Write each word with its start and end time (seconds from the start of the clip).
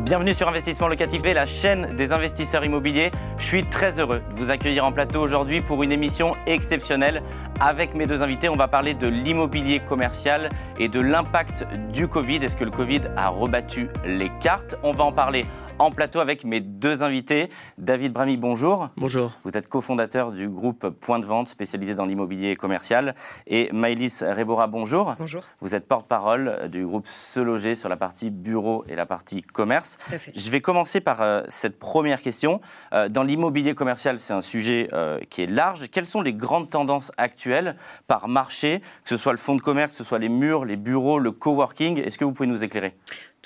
Bienvenue 0.00 0.32
sur 0.32 0.48
Investissement 0.48 0.88
Locatif 0.88 1.20
B, 1.20 1.26
la 1.34 1.44
chaîne 1.44 1.94
des 1.94 2.10
investisseurs 2.10 2.64
immobiliers. 2.64 3.10
Je 3.36 3.44
suis 3.44 3.64
très 3.64 4.00
heureux 4.00 4.22
de 4.30 4.36
vous 4.36 4.50
accueillir 4.50 4.86
en 4.86 4.92
plateau 4.92 5.20
aujourd'hui 5.20 5.60
pour 5.60 5.82
une 5.82 5.92
émission 5.92 6.36
exceptionnelle. 6.46 7.22
Avec 7.60 7.94
mes 7.94 8.06
deux 8.06 8.22
invités, 8.22 8.48
on 8.48 8.56
va 8.56 8.66
parler 8.66 8.94
de 8.94 9.06
l'immobilier 9.06 9.78
commercial 9.78 10.48
et 10.78 10.88
de 10.88 11.00
l'impact 11.00 11.66
du 11.92 12.08
Covid. 12.08 12.36
Est-ce 12.36 12.56
que 12.56 12.64
le 12.64 12.70
Covid 12.70 13.02
a 13.14 13.28
rebattu 13.28 13.88
les 14.06 14.30
cartes? 14.40 14.74
On 14.82 14.92
va 14.92 15.04
en 15.04 15.12
parler 15.12 15.44
en 15.80 15.90
plateau 15.90 16.20
avec 16.20 16.44
mes 16.44 16.60
deux 16.60 17.02
invités. 17.02 17.48
David 17.78 18.12
Brami, 18.12 18.36
bonjour. 18.36 18.90
Bonjour. 18.98 19.32
Vous 19.44 19.56
êtes 19.56 19.66
cofondateur 19.66 20.30
du 20.30 20.46
groupe 20.46 20.90
Point 20.90 21.18
de 21.18 21.24
Vente 21.24 21.48
spécialisé 21.48 21.94
dans 21.94 22.04
l'immobilier 22.04 22.54
commercial. 22.54 23.14
Et 23.46 23.70
Maëlys 23.72 24.22
Rebora, 24.22 24.66
bonjour. 24.66 25.14
Bonjour. 25.18 25.42
Vous 25.62 25.74
êtes 25.74 25.88
porte-parole 25.88 26.68
du 26.70 26.84
groupe 26.84 27.06
Se 27.06 27.40
Loger 27.40 27.76
sur 27.76 27.88
la 27.88 27.96
partie 27.96 28.28
bureau 28.28 28.84
et 28.88 28.94
la 28.94 29.06
partie 29.06 29.40
commerce. 29.40 29.98
Je 30.36 30.50
vais 30.50 30.60
commencer 30.60 31.00
par 31.00 31.22
euh, 31.22 31.40
cette 31.48 31.78
première 31.78 32.20
question. 32.20 32.60
Euh, 32.92 33.08
dans 33.08 33.22
l'immobilier 33.22 33.74
commercial, 33.74 34.18
c'est 34.18 34.34
un 34.34 34.42
sujet 34.42 34.88
euh, 34.92 35.18
qui 35.30 35.42
est 35.42 35.50
large. 35.50 35.88
Quelles 35.90 36.04
sont 36.04 36.20
les 36.20 36.34
grandes 36.34 36.68
tendances 36.68 37.10
actuelles 37.16 37.74
par 38.06 38.28
marché, 38.28 38.80
que 38.80 39.08
ce 39.08 39.16
soit 39.16 39.32
le 39.32 39.38
fonds 39.38 39.54
de 39.54 39.62
commerce, 39.62 39.92
que 39.92 39.98
ce 39.98 40.04
soit 40.04 40.18
les 40.18 40.28
murs, 40.28 40.66
les 40.66 40.76
bureaux, 40.76 41.18
le 41.18 41.32
coworking? 41.32 42.02
Est-ce 42.04 42.18
que 42.18 42.26
vous 42.26 42.32
pouvez 42.32 42.48
nous 42.48 42.62
éclairer? 42.62 42.94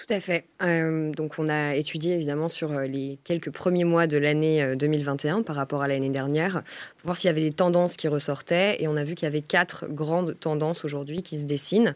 Tout 0.07 0.13
à 0.13 0.21
fait. 0.21 0.45
Euh, 0.63 1.13
donc 1.13 1.39
on 1.39 1.49
a 1.49 1.75
étudié 1.77 2.15
évidemment 2.15 2.49
sur 2.49 2.73
euh, 2.73 2.85
les 2.85 3.19
quelques 3.25 3.51
premiers 3.51 3.85
mois 3.85 4.07
de 4.07 4.19
l'année 4.19 4.77
2021 4.77 5.39
euh, 5.39 5.43
par 5.43 5.57
rapport 5.57 5.81
à 5.81 5.89
l'année 5.89 6.11
dernière 6.11 6.63
pour 6.99 7.07
voir 7.07 7.17
s'il 7.17 7.29
y 7.29 7.31
avait 7.31 7.41
des 7.41 7.53
tendances 7.53 7.97
qui 7.97 8.07
ressortaient 8.09 8.83
et 8.83 8.89
on 8.89 8.97
a 8.97 9.05
vu 9.05 9.15
qu'il 9.15 9.25
y 9.25 9.29
avait 9.29 9.41
quatre 9.41 9.87
grandes 9.89 10.39
tendances 10.39 10.85
aujourd'hui 10.85 11.23
qui 11.23 11.39
se 11.39 11.47
dessinent. 11.47 11.95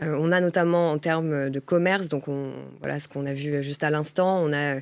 on 0.00 0.32
a 0.32 0.40
notamment 0.40 0.90
en 0.90 0.98
termes 0.98 1.50
de 1.50 1.60
commerce, 1.60 2.08
donc 2.08 2.28
on, 2.28 2.50
voilà 2.78 2.98
ce 2.98 3.08
qu'on 3.08 3.26
a 3.26 3.34
vu 3.34 3.62
juste 3.62 3.84
à 3.84 3.90
l'instant, 3.90 4.40
on 4.42 4.52
a 4.52 4.80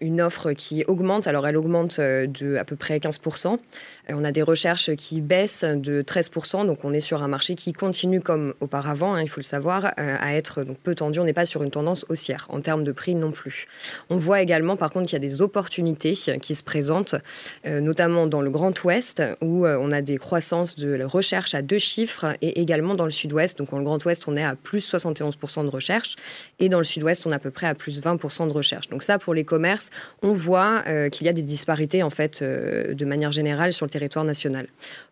une 0.00 0.20
offre 0.20 0.52
qui 0.52 0.84
augmente, 0.86 1.26
alors 1.26 1.46
elle 1.46 1.56
augmente 1.56 2.00
de 2.00 2.56
à 2.56 2.64
peu 2.64 2.76
près 2.76 2.98
15%. 2.98 3.58
on 4.10 4.24
a 4.24 4.32
des 4.32 4.42
recherches 4.42 4.94
qui 4.96 5.20
baissent 5.20 5.64
de 5.64 6.02
13%, 6.02 6.66
donc 6.66 6.84
on 6.84 6.92
est 6.92 7.00
sur 7.00 7.22
un 7.22 7.28
marché 7.28 7.54
qui 7.54 7.72
continue 7.72 8.20
comme 8.20 8.54
auparavant, 8.60 9.14
hein, 9.14 9.22
il 9.22 9.28
faut 9.28 9.40
le 9.40 9.44
savoir, 9.44 9.92
à 9.96 10.34
être 10.34 10.64
donc 10.64 10.78
peu 10.78 10.94
tendu, 10.94 11.20
on 11.20 11.24
n'est 11.24 11.32
pas 11.32 11.46
sur 11.46 11.62
une 11.62 11.70
tendance 11.70 11.95
haussière 12.08 12.46
en 12.50 12.60
termes 12.60 12.84
de 12.84 12.92
prix 12.92 13.14
non 13.14 13.32
plus. 13.32 13.66
On 14.10 14.16
voit 14.16 14.42
également 14.42 14.76
par 14.76 14.90
contre 14.90 15.06
qu'il 15.06 15.14
y 15.14 15.16
a 15.16 15.26
des 15.26 15.42
opportunités 15.42 16.14
qui 16.42 16.54
se 16.54 16.62
présentent, 16.62 17.16
euh, 17.66 17.80
notamment 17.80 18.26
dans 18.26 18.40
le 18.40 18.50
Grand 18.50 18.84
Ouest 18.84 19.22
où 19.40 19.66
euh, 19.66 19.78
on 19.80 19.92
a 19.92 20.02
des 20.02 20.18
croissances 20.18 20.76
de 20.76 21.02
recherche 21.04 21.54
à 21.54 21.62
deux 21.62 21.78
chiffres 21.78 22.36
et 22.42 22.60
également 22.60 22.94
dans 22.94 23.04
le 23.04 23.10
Sud-Ouest. 23.10 23.58
Donc 23.58 23.70
dans 23.70 23.78
le 23.78 23.84
Grand 23.84 24.04
Ouest, 24.04 24.24
on 24.26 24.36
est 24.36 24.44
à 24.44 24.56
plus 24.56 24.92
71% 24.92 25.64
de 25.64 25.68
recherche 25.68 26.16
et 26.58 26.68
dans 26.68 26.78
le 26.78 26.84
Sud-Ouest, 26.84 27.26
on 27.26 27.32
est 27.32 27.34
à 27.34 27.38
peu 27.38 27.50
près 27.50 27.66
à 27.66 27.74
plus 27.74 28.00
20% 28.00 28.48
de 28.48 28.52
recherche. 28.52 28.88
Donc 28.88 29.02
ça, 29.02 29.18
pour 29.18 29.34
les 29.34 29.44
commerces, 29.44 29.90
on 30.22 30.32
voit 30.32 30.82
euh, 30.86 31.08
qu'il 31.08 31.26
y 31.26 31.30
a 31.30 31.32
des 31.32 31.42
disparités 31.42 32.02
en 32.02 32.10
fait 32.10 32.42
de 32.42 33.04
manière 33.04 33.32
générale 33.32 33.72
sur 33.72 33.86
le 33.86 33.90
territoire 33.90 34.24
national. 34.24 34.66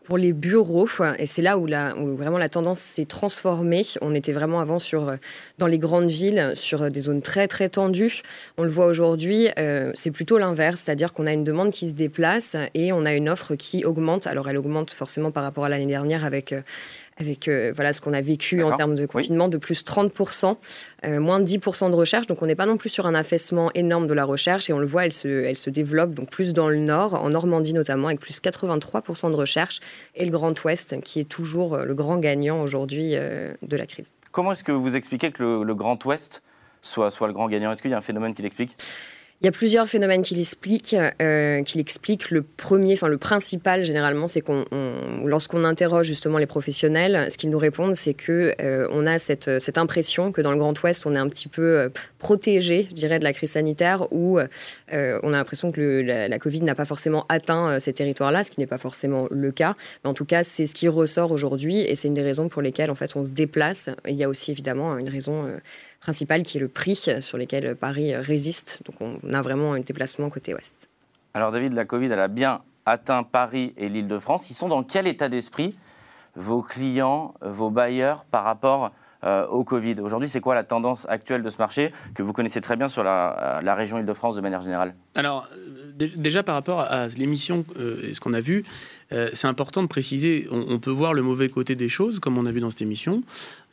Pour 0.05 0.19
les 0.19 0.35
bureaux, 0.35 0.87
et 1.19 1.25
c'est 1.25 1.41
là 1.41 1.57
où, 1.57 1.67
la, 1.67 1.97
où 1.97 2.15
vraiment 2.15 2.37
la 2.37 2.51
tendance 2.51 2.79
s'est 2.79 3.07
transformée. 3.07 3.83
On 4.03 4.15
était 4.15 4.33
vraiment 4.33 4.61
avant 4.61 4.79
sur 4.79 5.15
dans 5.59 5.67
les 5.67 5.79
grandes 5.79 6.11
villes 6.11 6.53
sur 6.55 6.91
des 6.91 7.01
zones 7.01 7.23
très 7.23 7.49
très 7.49 7.71
tendues. 7.71 8.23
On 8.59 8.65
le 8.65 8.69
voit 8.69 8.87
aujourd'hui, 8.87 9.49
euh, 9.59 9.93
c'est 9.95 10.11
plutôt 10.11 10.37
l'inverse, 10.37 10.83
c'est-à-dire 10.83 11.15
qu'on 11.15 11.27
a 11.27 11.33
une 11.33 11.45
demande 11.45 11.73
qui 11.73 11.89
se 11.89 11.95
déplace 11.95 12.57
et 12.75 12.93
on 12.93 13.07
a 13.07 13.14
une 13.14 13.29
offre 13.31 13.55
qui 13.55 13.85
augmente. 13.85 14.27
Alors 14.27 14.48
elle 14.48 14.59
augmente 14.59 14.91
forcément 14.91 15.31
par 15.31 15.43
rapport 15.43 15.64
à 15.64 15.69
l'année 15.69 15.87
dernière 15.87 16.25
avec 16.25 16.53
euh, 16.53 16.61
avec 17.17 17.48
euh, 17.48 17.73
voilà 17.75 17.92
ce 17.92 18.01
qu'on 18.01 18.13
a 18.13 18.20
vécu 18.20 18.63
en 18.63 18.73
termes 18.73 18.95
de 18.95 19.07
confinement 19.07 19.48
de 19.48 19.57
plus 19.57 19.85
30%, 19.85 20.57
moins 21.19 21.41
de 21.41 21.47
10% 21.47 21.91
de 21.91 21.95
recherche. 21.95 22.27
Donc 22.27 22.42
on 22.42 22.47
n'est 22.47 22.55
pas 22.55 22.67
non 22.67 22.77
plus 22.77 22.89
sur 22.89 23.07
un 23.07 23.14
affaissement 23.14 23.70
énorme 23.75 24.07
de 24.07 24.14
la 24.14 24.25
recherche 24.25 24.69
et 24.70 24.73
on 24.73 24.79
le 24.79 24.86
voit, 24.86 25.05
elle 25.05 25.13
se, 25.13 25.29
elle 25.29 25.57
se 25.57 25.70
développe 25.70 26.14
donc 26.14 26.30
plus 26.30 26.52
dans 26.52 26.69
le 26.69 26.79
nord, 26.79 27.14
en 27.14 27.30
Normandie 27.30 27.75
notamment, 27.75 28.08
avec 28.08 28.20
plus 28.20 28.41
83% 28.41 29.30
de 29.30 29.36
recherche 29.36 29.80
et 30.14 30.25
le 30.25 30.30
Grand 30.30 30.64
Ouest 30.64 31.01
qui 31.02 31.20
est 31.20 31.29
toujours 31.29 31.79
le 31.79 31.95
grand 31.95 32.19
gagnant 32.19 32.63
aujourd'hui 32.63 33.13
de 33.13 33.77
la 33.77 33.86
crise. 33.86 34.11
Comment 34.33 34.52
est-ce 34.52 34.64
que 34.64 34.73
vous 34.73 34.96
expliquez 34.96 35.31
que 35.31 35.63
le 35.63 35.75
Grand 35.75 36.02
Ouest 36.05 36.42
soit, 36.83 37.11
soit 37.11 37.27
le 37.27 37.33
grand 37.33 37.48
gagnant? 37.48 37.73
Est-ce 37.73 37.83
qu'il 37.83 37.91
y 37.91 37.95
a 37.95 37.98
un 37.98 38.02
phénomène 38.02 38.35
qui 38.35 38.42
l'explique? 38.42 38.77
Il 39.40 39.46
y 39.46 39.48
a 39.48 39.52
plusieurs 39.52 39.89
phénomènes 39.89 40.22
qui 40.22 40.34
l'expliquent. 40.34 40.96
Euh, 41.20 41.62
qui 41.64 41.77
l'expliquent. 41.77 42.30
Le 42.30 42.42
premier, 42.42 42.95
enfin 42.95 43.08
le 43.08 43.18
principal 43.18 43.84
généralement, 43.84 44.27
c'est 44.27 44.40
qu'on, 44.40 44.64
lorsqu'on 45.24 45.64
interroge 45.64 46.06
justement 46.06 46.39
les 46.39 46.46
professionnels, 46.46 47.27
ce 47.30 47.36
qu'ils 47.36 47.50
nous 47.50 47.58
répondent, 47.58 47.95
c'est 47.95 48.14
que 48.14 48.55
euh, 48.61 48.89
on 48.90 49.06
a 49.06 49.18
cette, 49.18 49.61
cette, 49.61 49.77
impression 49.77 50.33
que 50.33 50.40
dans 50.40 50.50
le 50.50 50.56
Grand 50.56 50.80
Ouest, 50.83 51.05
on 51.05 51.14
est 51.14 51.18
un 51.18 51.28
petit 51.28 51.48
peu 51.48 51.62
euh, 51.62 51.89
protégé, 52.18 52.86
je 52.90 52.95
dirais, 52.95 53.18
de 53.18 53.24
la 53.24 53.33
crise 53.33 53.50
sanitaire, 53.50 54.11
où 54.12 54.39
on 54.39 55.33
a 55.33 55.36
l'impression 55.36 55.72
que 55.72 56.01
la, 56.01 56.28
la, 56.28 56.39
Covid 56.39 56.61
n'a 56.62 56.74
pas 56.74 56.84
forcément 56.84 57.27
atteint 57.28 57.78
ces 57.80 57.92
territoires-là, 57.92 58.45
ce 58.45 58.51
qui 58.51 58.61
n'est 58.61 58.66
pas 58.66 58.78
forcément 58.78 59.27
le 59.30 59.51
cas. 59.51 59.74
Mais 60.05 60.11
en 60.11 60.14
tout 60.14 60.24
cas, 60.24 60.42
c'est 60.42 60.66
ce 60.66 60.74
qui 60.74 60.89
ressort 60.89 61.33
aujourd'hui, 61.33 61.80
et 61.80 61.95
c'est 61.96 62.08
une 62.08 62.14
des 62.14 62.22
raisons 62.22 62.48
pour 62.48 62.62
lesquelles 62.62 62.90
en 62.90 62.95
fait 62.95 63.14
on 63.16 63.24
se 63.24 63.30
déplace. 63.30 63.90
il 64.08 64.14
y 64.14 64.24
a 64.24 64.28
aussi 64.28 64.52
évidemment 64.52 64.96
une 64.96 65.08
raison 65.08 65.51
principal 66.05 66.42
qui 66.45 66.59
est 66.59 66.61
le 66.61 66.69
prix 66.69 66.97
sur 67.29 67.39
lequel 67.39 67.75
Paris 67.77 68.15
résiste. 68.15 68.83
Donc 68.85 68.97
on 69.01 69.33
a 69.33 69.41
vraiment 69.41 69.73
un 69.73 69.81
déplacement 69.81 70.29
côté 70.29 70.53
ouest. 70.55 70.91
Alors 71.33 71.51
David, 71.51 71.73
la 71.73 71.87
Covid, 71.87 72.11
elle 72.13 72.20
a 72.20 72.29
bien 72.29 72.61
atteint 72.85 73.23
Paris 73.23 73.73
et 73.79 73.89
l'Île-de-France. 73.89 74.51
Ils 74.51 74.55
sont 74.55 74.69
dans 74.69 74.83
quel 74.83 75.07
état 75.07 75.31
d'esprit 75.31 75.75
vos 76.37 76.61
clients, 76.61 77.35
vos 77.41 77.70
bailleurs 77.70 78.27
par 78.27 78.45
rapport 78.45 78.93
euh, 79.25 79.47
au 79.47 79.64
Covid? 79.64 79.97
Aujourd'hui, 80.01 80.29
c'est 80.29 80.41
quoi 80.41 80.55
la 80.55 80.64
tendance 80.64 81.07
actuelle 81.09 81.41
de 81.41 81.48
ce 81.48 81.57
marché 81.57 81.93
que 82.14 82.23
vous 82.23 82.35
connaissez 82.35 82.61
très 82.61 82.77
bien 82.77 82.89
sur 82.89 83.03
la, 83.03 83.61
la 83.63 83.75
région 83.75 83.98
Île-de-France 83.98 84.37
de 84.37 84.43
manière 84.43 84.61
générale? 84.61 84.95
Alors, 85.17 85.48
déjà 85.97 86.43
par 86.43 86.55
rapport 86.55 86.81
à 86.81 87.07
l'émission 87.17 87.64
euh, 87.79 88.11
et 88.11 88.13
ce 88.13 88.20
qu'on 88.20 88.35
a 88.35 88.41
vu, 88.41 88.64
euh, 89.13 89.31
c'est 89.33 89.47
important 89.47 89.83
de 89.83 89.89
préciser, 89.89 90.47
on, 90.51 90.79
peut 90.79 90.91
voir 90.91 91.13
le 91.13 91.23
mauvais 91.23 91.48
côté 91.48 91.75
des 91.75 91.89
choses, 91.89 92.20
comme 92.20 92.39
on 92.39 92.47
a 92.47 92.53
vu 92.53 92.61
dans 92.61 92.70
cette 92.70 92.83
émission, 92.83 93.23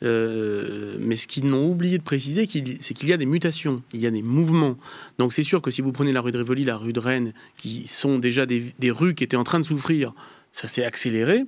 euh, 0.02 0.96
mais 1.00 1.16
ce 1.16 1.26
qu'ils 1.26 1.46
n'ont 1.46 1.70
oublié 1.70 1.98
de 1.98 2.02
préciser, 2.02 2.46
c'est 2.80 2.94
qu'il 2.94 3.08
y 3.08 3.12
a 3.12 3.16
des 3.16 3.26
mutations, 3.26 3.82
il 3.92 4.00
y 4.00 4.06
a 4.06 4.10
des 4.10 4.22
mouvements. 4.22 4.76
Donc 5.18 5.32
c'est 5.32 5.42
sûr 5.42 5.62
que 5.62 5.70
si 5.70 5.82
vous 5.82 5.92
prenez 5.92 6.12
la 6.12 6.20
rue 6.20 6.32
de 6.32 6.38
Rivoli, 6.38 6.64
la 6.64 6.76
rue 6.76 6.92
de 6.92 7.00
Rennes, 7.00 7.32
qui 7.56 7.86
sont 7.86 8.18
déjà 8.18 8.46
des 8.46 8.90
rues 8.90 9.14
qui 9.14 9.24
étaient 9.24 9.36
en 9.36 9.44
train 9.44 9.60
de 9.60 9.64
souffrir, 9.64 10.12
ça 10.52 10.68
s'est 10.68 10.84
accéléré 10.84 11.44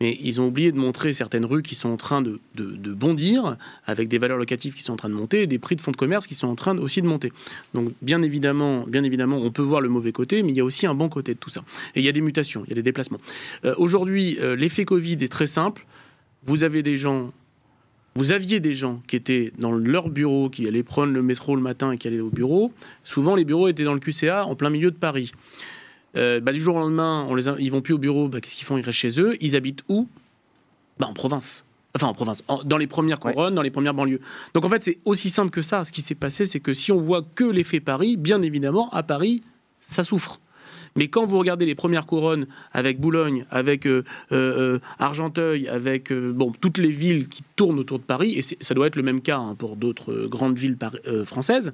mais 0.00 0.18
ils 0.20 0.40
ont 0.40 0.46
oublié 0.46 0.72
de 0.72 0.78
montrer 0.78 1.12
certaines 1.12 1.44
rues 1.44 1.62
qui 1.62 1.74
sont 1.74 1.88
en 1.88 1.96
train 1.96 2.22
de, 2.22 2.38
bondir, 2.92 3.56
avec 3.86 4.08
des 4.08 4.18
valeurs 4.18 4.38
locatives 4.38 4.74
qui 4.74 4.82
sont 4.82 4.92
en 4.92 4.96
train 4.96 5.08
de 5.08 5.14
monter, 5.14 5.46
des 5.46 5.58
prix 5.58 5.76
de 5.76 5.80
fonds 5.80 5.92
de 5.92 5.96
commerce 5.96 6.26
qui 6.26 6.34
sont 6.34 6.48
en 6.48 6.54
train 6.54 6.76
aussi 6.78 7.02
de 7.02 7.06
monter. 7.06 7.32
Donc 7.74 7.92
bien 8.02 8.22
évidemment, 8.22 8.84
bien 8.86 9.04
évidemment, 9.04 9.38
on 9.38 9.50
peut 9.50 9.62
voir 9.62 9.80
le 9.80 9.88
mauvais 9.88 10.12
côté, 10.12 10.42
mais 10.42 10.50
il 10.50 10.56
y 10.56 10.60
a 10.60 10.64
aussi 10.64 10.86
un 10.86 10.94
bon 10.94 11.08
côté 11.08 11.34
de 11.34 11.38
tout 11.38 11.50
ça. 11.50 11.62
Et 11.94 12.00
il 12.00 12.04
y 12.04 12.08
a 12.08 12.12
des 12.12 12.20
mutations, 12.20 12.62
il 12.66 12.70
y 12.70 12.72
a 12.72 12.76
des 12.76 12.82
déplacements. 12.82 13.20
Euh, 13.64 13.74
aujourd'hui, 13.78 14.38
euh, 14.40 14.56
l'effet 14.56 14.84
Covid 14.84 15.18
est 15.20 15.32
très 15.32 15.46
simple. 15.46 15.86
Vous 16.44 16.64
avez 16.64 16.82
des 16.82 16.96
gens 16.96 17.32
vous 18.16 18.32
aviez 18.32 18.60
des 18.60 18.74
gens 18.74 19.02
qui 19.06 19.14
étaient 19.14 19.52
dans 19.58 19.72
leur 19.72 20.08
bureau, 20.08 20.48
qui 20.48 20.66
allaient 20.66 20.82
prendre 20.82 21.12
le 21.12 21.20
métro 21.20 21.54
le 21.54 21.60
matin 21.60 21.92
et 21.92 21.98
qui 21.98 22.08
allaient 22.08 22.20
au 22.20 22.30
bureau. 22.30 22.72
Souvent, 23.02 23.36
les 23.36 23.44
bureaux 23.44 23.68
étaient 23.68 23.84
dans 23.84 23.92
le 23.92 24.00
QCA, 24.00 24.46
en 24.46 24.54
plein 24.54 24.70
milieu 24.70 24.90
de 24.90 24.96
Paris. 24.96 25.32
Euh, 26.16 26.40
bah, 26.40 26.52
du 26.52 26.60
jour 26.60 26.76
au 26.76 26.80
lendemain, 26.80 27.26
on 27.28 27.34
les 27.34 27.48
ils 27.58 27.70
vont 27.70 27.82
plus 27.82 27.94
au 27.94 27.98
bureau. 27.98 28.28
Bah, 28.28 28.40
qu'est-ce 28.40 28.56
qu'ils 28.56 28.66
font? 28.66 28.76
Ils 28.78 28.84
restent 28.84 28.98
chez 28.98 29.20
eux. 29.20 29.36
Ils 29.40 29.56
habitent 29.56 29.82
où? 29.88 30.08
Bah, 30.98 31.06
En 31.08 31.14
province. 31.14 31.64
Enfin, 31.94 32.08
en 32.08 32.14
province, 32.14 32.44
dans 32.66 32.76
les 32.76 32.86
premières 32.86 33.18
couronnes, 33.18 33.54
dans 33.54 33.62
les 33.62 33.70
premières 33.70 33.94
banlieues. 33.94 34.20
Donc 34.52 34.66
en 34.66 34.68
fait, 34.68 34.84
c'est 34.84 34.98
aussi 35.06 35.30
simple 35.30 35.50
que 35.50 35.62
ça. 35.62 35.82
Ce 35.82 35.92
qui 35.92 36.02
s'est 36.02 36.14
passé, 36.14 36.44
c'est 36.44 36.60
que 36.60 36.74
si 36.74 36.92
on 36.92 36.98
voit 36.98 37.22
que 37.22 37.44
l'effet 37.44 37.80
Paris, 37.80 38.18
bien 38.18 38.42
évidemment, 38.42 38.90
à 38.90 39.02
Paris, 39.02 39.42
ça 39.80 40.04
souffre. 40.04 40.38
Mais 40.94 41.08
quand 41.08 41.24
vous 41.24 41.38
regardez 41.38 41.64
les 41.64 41.74
premières 41.74 42.04
couronnes 42.04 42.48
avec 42.74 43.00
Boulogne, 43.00 43.46
avec 43.50 43.86
euh, 43.86 44.04
euh, 44.32 44.78
Argenteuil, 44.98 45.68
avec 45.68 46.12
bon, 46.12 46.52
toutes 46.60 46.76
les 46.76 46.92
villes 46.92 47.28
qui 47.28 47.42
tournent 47.56 47.78
autour 47.78 47.98
de 47.98 48.04
Paris, 48.04 48.34
et 48.36 48.42
ça 48.42 48.74
doit 48.74 48.88
être 48.88 48.96
le 48.96 49.02
même 49.02 49.22
cas 49.22 49.38
hein, 49.38 49.54
pour 49.54 49.76
d'autres 49.76 50.26
grandes 50.26 50.58
villes 50.58 50.76
françaises, 51.24 51.72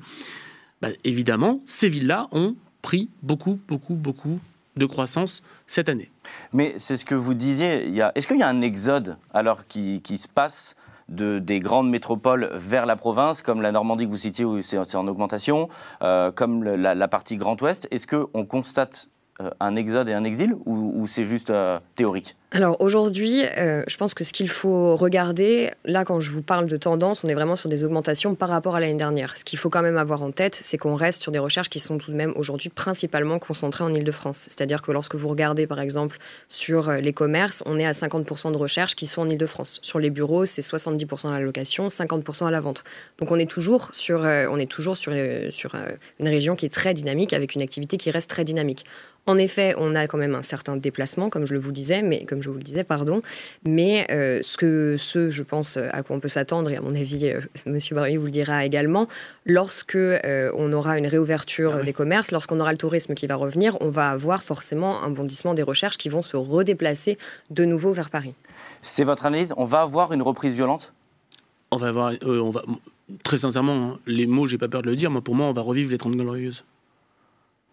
évidemment, 1.03 1.63
ces 1.67 1.89
villes-là 1.89 2.29
ont 2.31 2.55
pris 2.83 3.09
beaucoup, 3.23 3.59
beaucoup, 3.69 3.95
beaucoup 3.95 4.39
de 4.77 4.87
croissance 4.87 5.43
cette 5.67 5.89
année. 5.89 6.11
Mais 6.53 6.75
c'est 6.77 6.97
ce 6.97 7.05
que 7.05 7.15
vous 7.15 7.35
disiez, 7.35 7.95
est-ce 8.15 8.27
qu'il 8.27 8.39
y 8.39 8.43
a 8.43 8.49
un 8.49 8.61
exode 8.61 9.17
alors 9.33 9.67
qui, 9.67 10.03
se 10.05 10.29
passe 10.29 10.75
de, 11.09 11.39
des 11.39 11.61
grandes 11.61 11.91
métropoles 11.91 12.51
vers 12.55 12.87
la 12.87 12.97
province, 12.97 13.43
comme 13.43 13.61
la 13.61 13.73
Normandie 13.73 14.07
que 14.07 14.11
vous 14.11 14.17
citiez 14.17 14.45
où 14.45 14.61
c'est 14.63 14.97
en 14.97 15.09
augmentation, 15.09 15.69
euh, 16.03 16.33
comme 16.33 16.65
la, 16.65 17.09
partie 17.09 17.37
Grand 17.37 17.61
Ouest? 17.61 17.87
Est-ce 17.91 18.07
qu'on 18.07 18.45
constate 18.47 19.09
euh, 19.41 19.51
un 19.61 19.77
exode 19.77 20.09
et 20.09 20.15
un 20.15 20.25
exil 20.25 20.55
ou, 20.65 21.07
c'est 21.07 21.25
juste 21.25 21.51
euh, 21.51 21.79
théorique? 21.95 22.37
Alors 22.55 22.77
aujourd'hui, 22.81 23.45
euh, 23.57 23.83
je 23.89 23.97
pense 23.97 24.13
que 24.13 24.25
ce 24.25 24.33
qu'il 24.35 24.51
faut 24.51 24.95
regarder, 24.95 25.71
là 25.87 26.05
quand 26.05 26.21
je 26.21 26.31
vous 26.31 26.43
parle 26.43 26.69
de 26.69 26.77
tendance, 26.77 27.25
on 27.25 27.29
est 27.29 27.35
vraiment 27.35 27.57
sur 27.57 27.71
des 27.71 27.83
augmentations 27.83 28.35
par 28.35 28.51
rapport 28.51 28.77
à 28.77 28.81
l'année 28.81 28.95
dernière. 28.95 29.39
Ce 29.39 29.45
qu'il 29.45 29.59
faut 29.59 29.71
quand 29.71 29.81
même 29.81 29.97
avoir 29.97 30.23
en 30.23 30.33
tête, 30.33 30.55
c'est 30.55 30.77
qu'on 30.77 30.95
reste 30.95 31.23
sur 31.23 31.33
des 31.33 31.39
recherches 31.39 31.71
qui 31.71 31.81
sont 31.81 31.97
tout 31.97 32.11
de 32.11 32.17
même 32.17 32.35
aujourd'hui 32.37 32.69
principalement 32.69 33.39
concentrées 33.39 33.85
en 33.85 33.91
Ile-de-France. 33.91 34.49
C'est-à-dire 34.49 34.83
que 34.83 34.93
lorsque 34.93 35.15
vous 35.15 35.29
regardez 35.29 35.67
par 35.67 35.81
exemple 35.81 36.19
sur 36.51 36.91
euh, 36.91 36.99
les 36.99 37.15
commerces, 37.15 37.63
on 37.65 37.79
est 37.79 37.87
à 37.87 37.93
50% 37.93 38.53
de 38.53 38.59
recherches 38.59 38.97
qui 38.97 39.07
sont 39.07 39.23
en 39.23 39.29
Ile-de-France. 39.29 39.79
Sur 39.81 39.99
les 39.99 40.11
bureaux, 40.11 40.45
c'est 40.45 40.61
70% 40.61 41.29
à 41.29 41.33
la 41.33 41.41
location, 41.41 41.89
50% 41.89 42.47
à 42.47 42.51
la 42.51 42.61
vente. 42.61 42.85
Donc 43.19 43.31
on 43.31 43.37
est 43.37 43.51
toujours 43.51 43.89
sur, 43.95 44.27
euh, 44.27 44.47
une 46.21 46.29
région 46.29 46.55
qui 46.55 46.67
est 46.67 46.75
très 46.75 46.93
dynamique, 46.93 47.33
avec 47.33 47.55
une 47.55 47.63
activité 47.63 47.97
qui 47.97 48.11
reste 48.11 48.29
très 48.29 48.45
dynamique. 48.45 48.85
En 49.27 49.39
effet, 49.39 49.75
on 49.79 49.95
a 49.95 50.09
quand 50.09 50.19
même 50.19 50.35
un 50.35 50.43
certain 50.43 50.77
déplacement, 50.77 51.31
comme 51.31 51.47
je 51.47 51.55
le 51.55 51.61
vous 51.61 51.71
disais, 51.71 52.03
mais 52.03 52.25
comme 52.25 52.42
je 52.43 52.51
vous 52.51 52.57
le 52.57 52.63
disais, 52.63 52.85
pardon. 52.85 53.21
Mais 53.65 54.07
euh, 54.11 54.41
ce 54.43 54.57
que 54.57 54.97
ce, 54.99 55.31
je 55.31 55.43
pense, 55.43 55.77
à 55.77 56.03
quoi 56.03 56.17
on 56.17 56.21
peut 56.21 56.29
s'attendre, 56.29 56.71
et 56.71 56.77
à 56.77 56.81
mon 56.81 56.95
avis, 56.95 57.27
M. 57.27 57.41
Euh, 57.67 57.71
Monsieur 57.71 57.95
Barry 57.95 58.17
vous 58.17 58.27
le 58.27 58.31
dira 58.31 58.65
également, 58.65 59.07
lorsque 59.47 59.97
euh, 59.97 60.53
on 60.57 60.73
aura 60.73 60.99
une 60.99 61.07
réouverture 61.07 61.77
ah 61.81 61.83
des 61.83 61.93
commerces, 61.93 62.31
lorsqu'on 62.31 62.61
aura 62.61 62.73
le 62.73 62.79
tourisme 62.79 63.15
qui 63.15 63.27
va 63.27 63.37
revenir, 63.37 63.77
on 63.81 63.91
va 63.91 64.11
avoir 64.11 64.43
forcément 64.43 65.03
un 65.03 65.11
bondissement 65.11 65.55
des 65.55 65.63
recherches 65.63 65.97
qui 65.97 66.09
vont 66.09 66.23
se 66.23 66.37
redéplacer 66.37 67.19
de 67.51 67.65
nouveau 67.65 67.93
vers 67.93 68.11
Paris. 68.11 68.35
C'est 68.83 69.05
votre 69.05 69.27
analyse? 69.27 69.55
On 69.57 69.65
va 69.65 69.83
avoir 69.83 70.13
une 70.13 70.23
reprise 70.23 70.55
violente? 70.55 70.93
On 71.71 71.79
va 71.79 71.89
avoir, 71.89 72.13
on 72.23 72.51
va 72.51 72.63
très 73.23 73.39
sincèrement, 73.39 73.75
hein, 73.75 73.99
les 74.07 74.27
mots, 74.27 74.47
j'ai 74.47 74.59
pas 74.59 74.69
peur 74.69 74.83
de 74.83 74.91
le 74.91 74.97
dire. 74.97 75.11
Moi, 75.11 75.23
pour 75.23 75.35
moi, 75.35 75.47
on 75.47 75.53
va 75.53 75.63
revivre 75.63 75.91
les 75.91 75.99
30 75.99 76.17
glorieuses. 76.17 76.65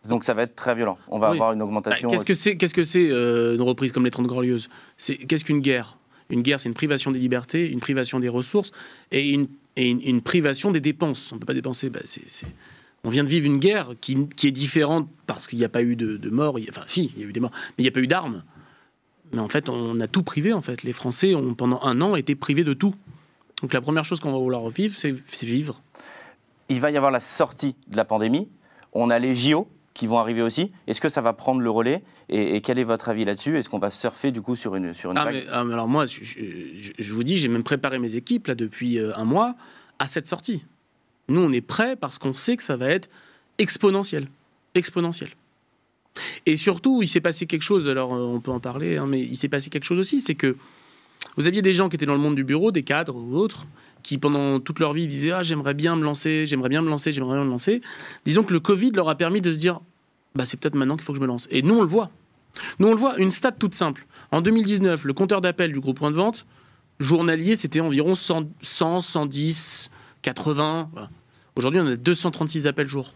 Donc 0.08 0.24
ça 0.24 0.34
va 0.34 0.44
être 0.44 0.56
très 0.56 0.76
violent. 0.76 0.98
On 1.10 1.20
va 1.20 1.30
avoir 1.30 1.52
une 1.52 1.62
augmentation. 1.62 2.10
Bah, 2.10 2.16
qu'est-ce 2.16 2.26
que 2.26 2.34
c'est 2.34 2.56
Qu'est-ce 2.56 2.74
que 2.74 2.84
c'est 2.84 3.10
euh, 3.12 3.56
une 3.56 3.62
reprise 3.62 3.92
comme 3.92 4.06
les 4.06 4.12
30 4.12 4.28
glorieuses? 4.28 4.70
C'est 4.98 5.18
qu'est-ce 5.18 5.44
qu'une 5.44 5.60
guerre? 5.60 5.98
Une 6.30 6.42
guerre, 6.42 6.60
c'est 6.60 6.70
une 6.70 6.76
privation 6.76 7.12
des 7.12 7.20
libertés, 7.20 7.70
une 7.70 7.80
privation 7.80 8.20
des 8.20 8.30
ressources 8.30 8.72
et 9.12 9.30
une, 9.30 9.48
une, 9.76 10.22
privation 10.22 10.72
des 10.72 10.80
dépenses. 10.80 11.32
On 11.32 11.36
ne 11.36 11.40
peut 11.40 11.48
pas 11.48 11.56
dépenser. 11.56 11.90
Bah, 11.90 12.02
on 13.04 13.10
vient 13.10 13.24
de 13.24 13.30
vivre 13.30 13.46
une 13.46 13.60
guerre 13.60 13.94
qui, 14.00 14.28
est 14.44 14.52
différente 14.52 15.10
parce 15.26 15.48
qu'il 15.48 15.58
n'y 15.58 15.66
a 15.66 15.70
pas 15.70 15.82
eu 15.82 15.96
de, 15.96 16.30
morts. 16.30 16.60
enfin, 16.70 16.84
si, 16.86 17.12
il 17.16 17.22
y 17.22 17.26
a 17.26 17.28
eu 17.28 17.34
des 17.34 17.40
morts, 17.40 17.52
mais 17.54 17.84
il 17.84 17.84
n'y 17.84 17.90
a 17.90 17.92
pas 17.92 18.02
eu 18.02 18.08
d'armes. 18.08 18.44
Mais 19.32 19.42
en 19.42 19.48
fait, 19.48 19.70
on 19.70 20.00
a 20.00 20.08
tout 20.08 20.24
privé. 20.24 20.54
En 20.54 20.62
fait, 20.62 20.84
les 20.84 20.94
Français 20.94 21.36
ont 21.36 21.56
pendant 21.56 21.82
un 21.84 22.02
an 22.02 22.16
été 22.16 22.36
privés 22.36 22.64
de 22.64 22.74
tout. 22.74 22.94
Donc 23.62 23.74
la 23.74 23.82
première 23.82 24.06
chose 24.06 24.20
qu'on 24.20 24.32
va 24.32 24.38
vouloir 24.38 24.62
revivre, 24.62 24.96
c'est 24.98 25.14
vivre. 25.44 25.82
Il 26.70 26.80
va 26.80 26.92
y 26.92 26.98
avoir 26.98 27.12
la 27.12 27.20
sortie 27.20 27.76
de 27.88 27.98
la 27.98 28.06
pandémie. 28.06 28.48
On 28.94 29.10
a 29.10 29.20
les 29.20 29.34
JO 29.34 29.68
qui 30.00 30.08
vont 30.08 30.18
arriver 30.18 30.42
aussi. 30.42 30.72
Est-ce 30.88 31.02
que 31.02 31.10
ça 31.10 31.20
va 31.20 31.34
prendre 31.34 31.60
le 31.60 31.70
relais 31.70 32.04
et, 32.30 32.62
quel 32.62 32.80
est 32.80 32.86
votre 32.86 33.10
avis 33.10 33.26
là-dessus? 33.26 33.58
Est-ce 33.58 33.68
qu'on 33.70 33.80
va 33.80 33.90
surfer 33.90 34.32
du 34.32 34.42
coup 34.42 34.56
sur 34.56 34.78
une, 34.78 34.94
sur 34.94 35.12
une 35.12 35.18
ah, 35.18 35.30
ah 35.52 35.60
Alors 35.60 35.90
moi, 35.90 36.06
je, 36.06 37.14
vous 37.14 37.24
dis, 37.26 37.38
j'ai 37.38 37.50
même 37.50 37.64
préparé 37.64 38.00
mes 38.00 38.16
équipes 38.16 38.48
là 38.48 38.56
depuis 38.56 38.98
euh, 38.98 39.12
un 39.18 39.26
mois 39.26 39.56
à 40.00 40.08
cette 40.08 40.26
sortie. 40.26 40.64
Nous, 41.28 41.42
on 41.42 41.52
est 41.52 41.60
prêts 41.60 41.98
parce 41.98 42.18
qu'on 42.18 42.34
sait 42.34 42.56
que 42.56 42.64
ça 42.64 42.78
va 42.78 42.88
être 42.88 43.10
exponentiel. 43.58 44.30
Exponentiel. 44.74 45.32
Et 46.46 46.56
surtout, 46.56 47.02
il 47.02 47.08
s'est 47.10 47.20
passé 47.20 47.46
quelque 47.46 47.64
chose, 47.64 47.90
alors 47.90 48.16
euh, 48.16 48.20
on 48.20 48.40
peut 48.40 48.52
en 48.52 48.62
parler, 48.62 48.96
hein, 48.96 49.06
mais 49.06 49.20
il 49.20 49.36
s'est 49.36 49.50
passé 49.50 49.70
quelque 49.70 49.84
chose 49.84 50.00
aussi, 50.00 50.22
c'est 50.22 50.36
que 50.36 50.56
vous 51.36 51.48
aviez 51.48 51.62
des 51.62 51.74
gens 51.74 51.90
qui 51.90 51.98
étaient 51.98 52.06
dans 52.06 52.14
le 52.14 52.22
monde 52.22 52.36
du 52.36 52.46
bureau, 52.46 52.72
des 52.72 52.84
cadres 52.84 53.18
ou 53.18 53.36
autres, 53.36 53.68
qui 54.02 54.18
pendant 54.18 54.60
toute 54.60 54.80
leur 54.80 54.94
vie 54.94 55.08
disaient 55.08 55.32
ah 55.32 55.44
j'aimerais 55.44 55.74
bien 55.74 55.98
me 55.98 56.04
lancer, 56.04 56.46
j'aimerais 56.46 56.70
bien 56.70 56.82
me 56.82 56.90
lancer, 56.90 57.12
j'aimerais 57.12 57.36
bien 57.36 57.46
me 57.46 57.50
lancer. 57.50 57.82
Disons 58.26 58.44
que 58.44 58.54
le 58.54 58.60
Covid 58.60 58.92
leur 58.92 59.10
a 59.10 59.16
permis 59.16 59.42
de 59.42 59.54
se 59.54 59.60
dire 59.60 59.82
bah 60.36 60.46
c'est 60.46 60.58
peut-être 60.58 60.76
maintenant 60.76 60.96
qu'il 60.96 61.06
faut 61.06 61.14
que 61.14 61.18
je 61.18 61.22
me 61.22 61.28
lance. 61.28 61.48
Et 61.52 61.62
nous 61.62 61.78
on 61.78 61.82
le 61.82 61.88
voit. 61.88 62.10
Nous 62.80 62.88
on 62.88 62.92
le 62.92 62.98
voit, 62.98 63.18
une 63.18 63.32
stat 63.32 63.52
toute 63.52 63.76
simple. 63.76 64.06
En 64.32 64.42
2019, 64.42 65.06
le 65.06 65.14
compteur 65.14 65.42
d'appel 65.42 65.72
du 65.72 65.80
groupe 65.80 65.98
Point 65.98 66.12
de 66.12 66.16
Vente 66.16 66.46
journalier 67.00 67.56
c'était 67.56 67.80
environ 67.80 68.16
100, 68.16 68.52
110, 68.62 69.90
80. 70.22 70.90
Aujourd'hui 71.56 71.80
on 71.82 71.88
a 71.88 71.96
236 71.96 72.68
appels 72.68 72.88
jour. 72.88 73.14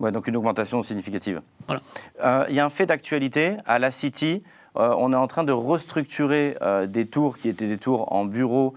Ouais, 0.00 0.10
donc 0.10 0.26
une 0.26 0.36
augmentation 0.36 0.82
significative. 0.82 1.42
Voilà. 1.66 1.80
Euh, 2.24 2.46
il 2.48 2.56
y 2.56 2.60
a 2.60 2.64
un 2.64 2.70
fait 2.70 2.86
d'actualité 2.86 3.56
à 3.66 3.78
la 3.78 3.90
City. 3.90 4.42
Euh, 4.76 4.94
on 4.98 5.12
est 5.12 5.16
en 5.16 5.26
train 5.26 5.44
de 5.44 5.52
restructurer 5.52 6.56
euh, 6.60 6.86
des 6.86 7.06
tours 7.06 7.38
qui 7.38 7.48
étaient 7.48 7.68
des 7.68 7.78
tours 7.78 8.12
en 8.12 8.24
bureau, 8.24 8.74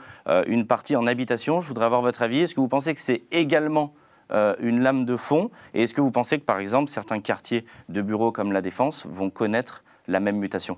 une 0.47 0.67
partie 0.67 0.95
en 0.95 1.07
habitation. 1.07 1.61
Je 1.61 1.67
voudrais 1.67 1.85
avoir 1.85 2.01
votre 2.01 2.21
avis. 2.21 2.41
Est-ce 2.41 2.53
que 2.53 2.59
vous 2.59 2.67
pensez 2.67 2.93
que 2.93 3.01
c'est 3.01 3.23
également 3.31 3.93
une 4.31 4.81
lame 4.81 5.05
de 5.05 5.17
fond. 5.17 5.51
Et 5.73 5.83
est-ce 5.83 5.93
que 5.93 6.01
vous 6.01 6.11
pensez 6.11 6.37
que, 6.39 6.45
par 6.45 6.59
exemple, 6.59 6.89
certains 6.89 7.19
quartiers 7.19 7.65
de 7.89 8.01
bureaux 8.01 8.31
comme 8.31 8.51
la 8.51 8.61
Défense 8.61 9.05
vont 9.05 9.29
connaître 9.29 9.83
la 10.07 10.19
même 10.19 10.37
mutation? 10.37 10.77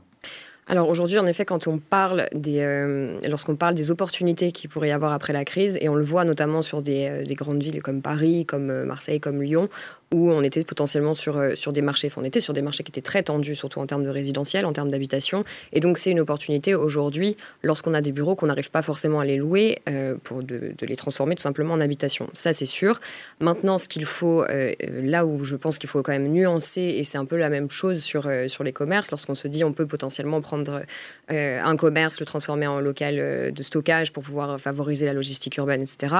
Alors 0.70 0.90
aujourd'hui, 0.90 1.18
en 1.18 1.26
effet, 1.26 1.46
quand 1.46 1.68
on 1.68 1.78
parle 1.78 2.28
des, 2.34 3.20
lorsqu'on 3.28 3.56
parle 3.56 3.74
des 3.74 3.90
opportunités 3.90 4.52
qu'il 4.52 4.70
pourrait 4.70 4.90
y 4.90 4.92
avoir 4.92 5.14
après 5.14 5.32
la 5.32 5.46
crise, 5.46 5.78
et 5.80 5.88
on 5.88 5.96
le 5.96 6.04
voit 6.04 6.26
notamment 6.26 6.62
sur 6.62 6.82
des 6.82 7.24
grandes 7.30 7.64
villes 7.64 7.82
comme 7.82 8.02
Paris, 8.02 8.46
comme 8.46 8.84
Marseille, 8.84 9.22
comme 9.22 9.42
Lyon, 9.42 9.70
où 10.12 10.32
on 10.32 10.42
était 10.42 10.64
potentiellement 10.64 11.14
sur, 11.14 11.38
euh, 11.38 11.56
sur 11.56 11.74
des 11.74 11.82
marchés, 11.82 12.10
on 12.16 12.24
était 12.24 12.40
sur 12.40 12.54
des 12.54 12.62
marchés 12.62 12.84
qui 12.84 12.92
étaient 12.92 13.02
très 13.02 13.24
tendus, 13.24 13.56
surtout 13.56 13.80
en 13.80 13.86
termes 13.86 14.06
de 14.06 14.10
résidentiel, 14.10 14.66
en 14.66 14.72
termes 14.72 14.90
d'habitation. 14.90 15.44
Et 15.74 15.80
donc 15.80 15.98
c'est 15.98 16.12
une 16.12 16.22
opportunité 16.22 16.76
aujourd'hui, 16.76 17.36
lorsqu'on 17.62 17.94
a 17.94 18.02
des 18.02 18.14
bureaux 18.14 18.36
qu'on 18.36 18.48
n'arrive 18.48 18.72
pas 18.72 18.82
forcément 18.82 19.20
à 19.20 19.26
les 19.26 19.38
louer, 19.38 19.82
euh, 19.90 20.16
pour 20.24 20.44
de, 20.44 20.74
les 20.82 20.96
transformer 20.96 21.36
tout 21.36 21.42
simplement 21.42 21.74
en 21.74 21.82
habitation. 21.82 22.30
Ça 22.34 22.54
c'est 22.54 22.66
sûr. 22.66 23.02
Maintenant, 23.42 23.78
ce 23.78 23.90
qu'il 23.90 24.06
faut, 24.06 24.44
euh, 24.44 24.74
là 25.04 25.26
où 25.26 25.44
je 25.44 25.56
pense 25.56 25.78
qu'il 25.78 25.90
faut 25.90 26.02
quand 26.02 26.14
même 26.14 26.32
nuancer, 26.32 26.82
et 26.82 27.04
c'est 27.04 27.18
un 27.18 27.26
peu 27.26 27.36
la 27.36 27.50
même 27.50 27.70
chose 27.70 28.02
sur, 28.02 28.30
sur 28.48 28.64
les 28.64 28.74
commerces, 28.74 29.12
lorsqu'on 29.12 29.36
se 29.36 29.48
dit 29.48 29.64
on 29.64 29.74
peut 29.74 29.86
potentiellement 29.86 30.42
prendre 30.42 30.82
un 31.30 31.78
commerce, 31.78 32.20
le 32.20 32.26
transformer 32.26 32.68
en 32.68 32.80
local 32.80 33.52
de 33.54 33.64
stockage 33.64 34.14
pour 34.14 34.24
pouvoir 34.24 34.60
favoriser 34.60 35.06
la 35.06 35.14
logistique 35.14 35.58
urbaine, 35.58 35.82
etc. 35.82 36.16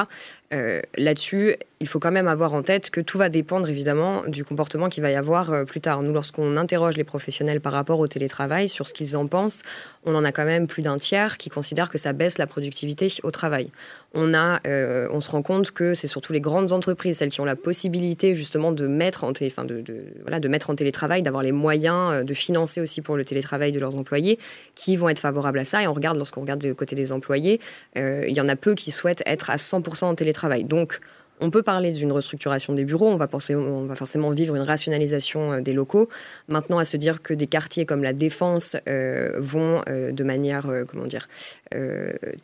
Là-dessus, 0.98 1.56
il 1.80 1.88
faut 1.88 2.00
quand 2.00 2.12
même 2.12 2.28
avoir 2.28 2.56
en 2.56 2.64
tête 2.64 2.90
que 2.90 3.02
tout 3.02 3.20
va 3.20 3.30
dépendre 3.30 3.70
évidemment 3.70 4.24
du 4.28 4.44
comportement 4.44 4.90
qu'il 4.90 5.04
va 5.04 5.12
y 5.12 5.16
avoir 5.16 5.52
euh, 5.52 5.64
plus 5.64 5.80
tard. 5.80 6.02
Nous, 6.02 6.12
lorsqu'on 6.12 6.58
interroge 6.58 6.98
les 6.98 7.04
professionnels 7.04 7.62
par 7.62 7.74
rapport 7.74 8.00
au 8.00 8.08
télétravail 8.08 8.68
sur 8.68 8.88
ce 8.88 8.94
qu'ils 8.94 9.16
en 9.16 9.28
pensent, 9.28 9.62
on 10.04 10.16
en 10.16 10.26
a 10.26 10.32
quand 10.32 10.46
même 10.46 10.68
plus 10.68 10.82
d'un 10.82 10.98
tiers 10.98 11.38
qui 11.38 11.50
considèrent 11.50 11.90
que 11.90 12.00
ça 12.00 12.14
baisse 12.14 12.40
la 12.40 12.48
productivité 12.48 13.10
au 13.22 13.30
travail. 13.30 13.70
On, 14.16 14.34
a, 14.34 14.60
euh, 14.66 15.08
on 15.12 15.22
se 15.22 15.30
rend 15.30 15.44
compte 15.44 15.72
que 15.72 15.94
c'est 15.94 16.08
surtout 16.08 16.34
les 16.34 16.42
grandes 16.42 16.72
entreprises, 16.72 17.18
celles 17.18 17.30
qui 17.30 17.42
ont 17.42 17.46
la 17.46 17.56
possibilité 17.56 18.34
justement 18.34 18.72
de 18.72 18.88
mettre 18.88 19.24
en, 19.24 19.32
de, 19.32 19.84
voilà, 20.22 20.40
de 20.40 20.48
mettre 20.48 20.72
en 20.72 20.76
télétravail, 20.76 21.22
d'avoir 21.22 21.44
les 21.44 21.52
moyens 21.52 22.14
euh, 22.14 22.24
de 22.24 22.34
financer 22.34 22.82
aussi 22.82 23.02
pour 23.02 23.18
le 23.18 23.26
télétravail 23.26 23.72
de 23.72 23.80
leurs 23.80 23.96
employés, 23.98 24.40
qui 24.74 24.96
vont 24.96 25.10
être 25.10 25.20
favorables 25.20 25.60
à 25.60 25.66
ça. 25.66 25.84
Et 25.84 25.88
on 25.88 25.94
regarde, 25.94 26.18
lorsqu'on 26.18 26.42
regarde 26.42 26.62
du 26.62 26.74
côté 26.74 26.96
des 26.96 27.12
employés, 27.12 27.60
il 27.96 28.32
y 28.32 28.42
en 28.42 28.48
a 28.48 28.56
peu 28.56 28.74
qui 28.74 28.92
souhaitent 28.92 29.24
être 29.26 29.50
à 29.50 29.56
100% 29.56 30.06
en 30.06 30.16
télétravail. 30.16 30.64
Donc, 30.64 31.00
on 31.40 31.50
peut 31.50 31.64
parler 31.64 31.92
d'une 31.92 32.12
restructuration 32.12 32.74
des 32.74 32.86
bureaux, 32.86 33.08
on 33.08 33.18
va, 33.18 33.28
forcément 33.28 34.32
vivre 34.32 34.56
une 34.56 34.62
rationalisation 34.62 35.54
euh, 35.54 35.62
des 35.62 35.74
locaux. 35.74 36.08
Maintenant, 36.48 36.80
à 36.80 36.86
se 36.86 36.98
dire 36.98 37.22
que 37.22 37.34
des 37.34 37.48
quartiers 37.48 37.86
comme 37.86 38.04
la 38.04 38.14
Défense 38.14 38.76
euh, 38.88 39.34
vont 39.40 39.82
euh, 39.88 40.12
de 40.12 40.24
manière, 40.24 40.66
comment 40.88 41.06
dire, 41.06 41.28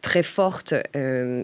très 0.02 0.24
forte 0.24 0.74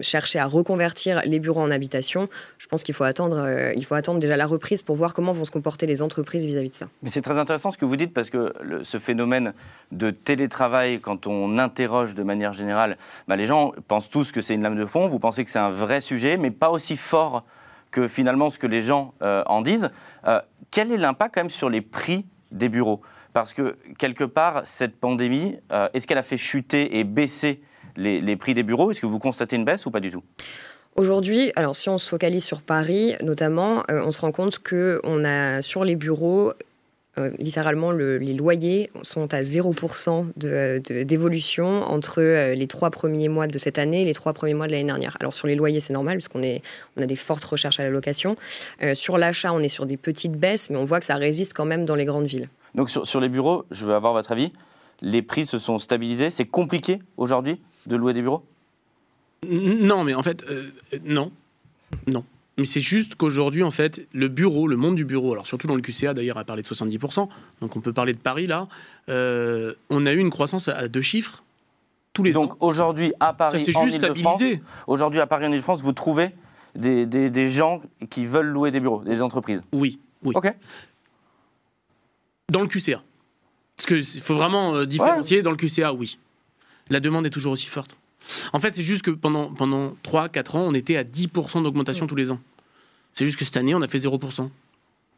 chercher 0.02 0.38
à 0.38 0.46
reconvertir 0.46 1.22
les 1.24 1.40
bureaux 1.40 1.60
en 1.60 1.70
habitation, 1.70 2.28
je 2.58 2.66
pense 2.66 2.82
qu'il 2.82 2.94
faut 2.94 3.04
attendre, 3.04 3.72
il 3.74 3.84
faut 3.84 3.94
attendre 3.94 4.18
déjà 4.18 4.36
la 4.36 4.46
reprise 4.46 4.82
pour 4.82 4.96
voir 4.96 5.14
comment 5.14 5.32
vont 5.32 5.44
se 5.44 5.50
comporter 5.50 5.86
les 5.86 6.02
entreprises 6.02 6.44
vis-à-vis 6.44 6.70
de 6.70 6.74
ça. 6.74 6.88
Mais 7.02 7.08
c'est 7.08 7.22
très 7.22 7.38
intéressant 7.38 7.70
ce 7.70 7.78
que 7.78 7.86
vous 7.86 7.96
dites 7.96 8.12
parce 8.12 8.28
que 8.28 8.52
ce 8.82 8.98
phénomène 8.98 9.54
de 9.92 10.10
télétravail, 10.10 11.00
quand 11.00 11.26
on 11.26 11.58
interroge 11.58 12.14
de 12.14 12.22
manière 12.22 12.52
générale, 12.52 12.96
bah, 13.28 13.36
les 13.36 13.46
gens 13.46 13.72
pensent 13.88 14.10
tous 14.10 14.30
que 14.30 14.40
c'est 14.40 14.54
une 14.54 14.62
lame 14.62 14.78
de 14.78 14.86
fond. 14.86 15.08
Vous 15.08 15.18
pensez 15.18 15.44
que 15.44 15.50
c'est 15.50 15.58
un 15.58 15.70
vrai 15.70 16.00
sujet, 16.00 16.36
mais 16.36 16.50
pas 16.50 16.70
aussi 16.70 16.96
fort 16.96 17.39
que 17.90 18.08
finalement 18.08 18.50
ce 18.50 18.58
que 18.58 18.66
les 18.66 18.82
gens 18.82 19.14
euh, 19.22 19.42
en 19.46 19.62
disent. 19.62 19.90
Euh, 20.26 20.40
quel 20.70 20.92
est 20.92 20.96
l'impact 20.96 21.34
quand 21.34 21.40
même 21.42 21.50
sur 21.50 21.70
les 21.70 21.80
prix 21.80 22.26
des 22.50 22.68
bureaux? 22.68 23.00
Parce 23.32 23.54
que 23.54 23.76
quelque 23.98 24.24
part, 24.24 24.62
cette 24.64 24.98
pandémie, 24.98 25.58
euh, 25.72 25.88
est-ce 25.94 26.06
qu'elle 26.06 26.18
a 26.18 26.22
fait 26.22 26.36
chuter 26.36 26.98
et 26.98 27.04
baisser 27.04 27.62
les, 27.96 28.36
prix 28.36 28.54
des 28.54 28.62
bureaux? 28.62 28.90
Est-ce 28.90 29.00
que 29.00 29.06
vous 29.06 29.18
constatez 29.18 29.56
une 29.56 29.64
baisse 29.64 29.86
ou 29.86 29.90
pas 29.90 30.00
du 30.00 30.10
tout? 30.10 30.22
Aujourd'hui, 30.96 31.52
alors 31.54 31.76
si 31.76 31.88
on 31.88 31.98
se 31.98 32.08
focalise 32.08 32.44
sur 32.44 32.62
Paris 32.62 33.14
notamment, 33.22 33.84
on 33.88 34.10
se 34.10 34.20
rend 34.20 34.32
compte 34.32 34.58
qu'on 34.58 35.24
a 35.24 35.62
sur 35.62 35.84
les 35.84 35.94
bureaux 35.94 36.52
euh, 37.18 37.30
littéralement, 37.38 37.90
les 37.90 38.32
loyers 38.32 38.90
sont 39.02 39.34
à 39.34 39.42
0% 39.42 40.32
d'évolution 41.04 41.82
entre 41.82 42.20
euh, 42.20 42.54
les 42.54 42.68
trois 42.68 42.90
premiers 42.90 43.28
mois 43.28 43.48
de 43.48 43.58
cette 43.58 43.78
année 43.78 44.02
et 44.02 44.04
les 44.04 44.14
trois 44.14 44.32
premiers 44.32 44.54
mois 44.54 44.68
de 44.68 44.72
l'année 44.72 44.84
dernière. 44.84 45.16
Alors 45.18 45.34
sur 45.34 45.48
les 45.48 45.56
loyers, 45.56 45.80
c'est 45.80 45.92
normal, 45.92 46.18
parce 46.18 46.28
qu'on 46.28 46.40
on 46.40 47.02
a 47.02 47.06
des 47.06 47.16
fortes 47.16 47.44
recherches 47.44 47.80
à 47.80 47.82
la 47.82 47.90
location. 47.90 48.36
Euh, 48.82 48.94
sur 48.94 49.18
l'achat, 49.18 49.52
on 49.52 49.60
est 49.60 49.68
sur 49.68 49.86
des 49.86 49.96
petites 49.96 50.32
baisses, 50.32 50.70
mais 50.70 50.76
on 50.76 50.84
voit 50.84 51.00
que 51.00 51.06
ça 51.06 51.16
résiste 51.16 51.52
quand 51.52 51.64
même 51.64 51.84
dans 51.84 51.96
les 51.96 52.04
grandes 52.04 52.26
villes. 52.26 52.48
Donc 52.76 52.90
sur, 52.90 53.04
sur 53.06 53.20
les 53.20 53.28
bureaux, 53.28 53.64
je 53.72 53.84
veux 53.86 53.94
avoir 53.94 54.12
votre 54.12 54.30
avis. 54.30 54.52
Les 55.02 55.22
prix 55.22 55.46
se 55.46 55.58
sont 55.58 55.78
stabilisés. 55.78 56.30
C'est 56.30 56.46
compliqué 56.46 57.00
aujourd'hui 57.16 57.60
de 57.86 57.96
louer 57.96 58.12
des 58.12 58.22
bureaux? 58.22 58.44
Non, 59.48 60.04
mais 60.04 60.14
en 60.14 60.22
fait, 60.22 60.44
non. 61.04 61.32
Non. 62.06 62.24
Mais 62.60 62.66
c'est 62.66 62.80
juste 62.80 63.14
qu'aujourd'hui, 63.16 63.62
en 63.62 63.70
fait, 63.70 64.06
le 64.12 64.28
bureau, 64.28 64.68
le 64.68 64.76
monde 64.76 64.94
du 64.94 65.04
bureau, 65.04 65.32
alors 65.32 65.46
surtout 65.46 65.66
dans 65.66 65.74
le 65.74 65.80
QCA 65.82 66.14
d'ailleurs, 66.14 66.36
a 66.38 66.44
parlé 66.44 66.62
de 66.62 66.66
70%, 66.68 67.28
donc 67.60 67.76
on 67.76 67.80
peut 67.80 67.92
parler 67.92 68.12
de 68.12 68.18
Paris 68.18 68.46
là, 68.46 68.68
euh, 69.08 69.74
on 69.88 70.04
a 70.06 70.12
eu 70.12 70.18
une 70.18 70.30
croissance 70.30 70.68
à 70.68 70.86
deux 70.88 71.00
chiffres 71.02 71.42
tous 72.12 72.22
les 72.22 72.32
donc, 72.32 72.52
ans. 72.54 72.56
aujourd'hui, 72.60 73.12
à 73.20 73.32
Paris, 73.32 73.64
Ça 73.72 73.78
en 73.78 73.84
juste 73.84 73.96
stabilisé. 73.98 74.60
aujourd'hui, 74.86 75.20
à 75.20 75.26
Paris, 75.26 75.46
en 75.46 75.52
Ile-de-France, 75.52 75.80
vous 75.82 75.92
trouvez 75.92 76.30
des, 76.74 77.06
des- 77.06 77.30
des 77.30 77.48
gens 77.48 77.80
qui 78.10 78.26
veulent 78.26 78.48
louer 78.48 78.70
des 78.70 78.80
bureaux, 78.80 79.02
des 79.04 79.22
entreprises? 79.22 79.62
Oui, 79.72 79.98
oui. 80.24 80.34
Ok. 80.36 80.52
Dans 82.50 82.60
le 82.62 82.66
QCA. 82.66 83.02
Parce 83.76 83.86
qu'il 83.86 84.20
faut 84.22 84.34
vraiment 84.34 84.74
euh, 84.74 84.84
différencier. 84.86 85.42
Dans 85.42 85.50
le 85.52 85.56
QCA, 85.56 85.92
oui. 85.94 86.18
La 86.90 87.00
demande 87.00 87.24
est 87.26 87.30
toujours 87.30 87.52
aussi 87.52 87.68
forte. 87.68 87.96
En 88.52 88.60
fait, 88.60 88.74
c'est 88.76 88.82
juste 88.82 89.02
que 89.02 89.10
pendant, 89.10 89.50
pendant 89.50 89.94
3-4 90.04 90.56
ans, 90.56 90.64
on 90.66 90.74
était 90.74 90.96
à 90.96 91.04
10% 91.04 91.62
d'augmentation 91.62 92.06
tous 92.06 92.16
les 92.16 92.30
ans. 92.30 92.38
C'est 93.14 93.24
juste 93.24 93.38
que 93.38 93.44
cette 93.44 93.56
année, 93.56 93.74
on 93.74 93.82
a 93.82 93.88
fait 93.88 93.98
0%. 93.98 94.48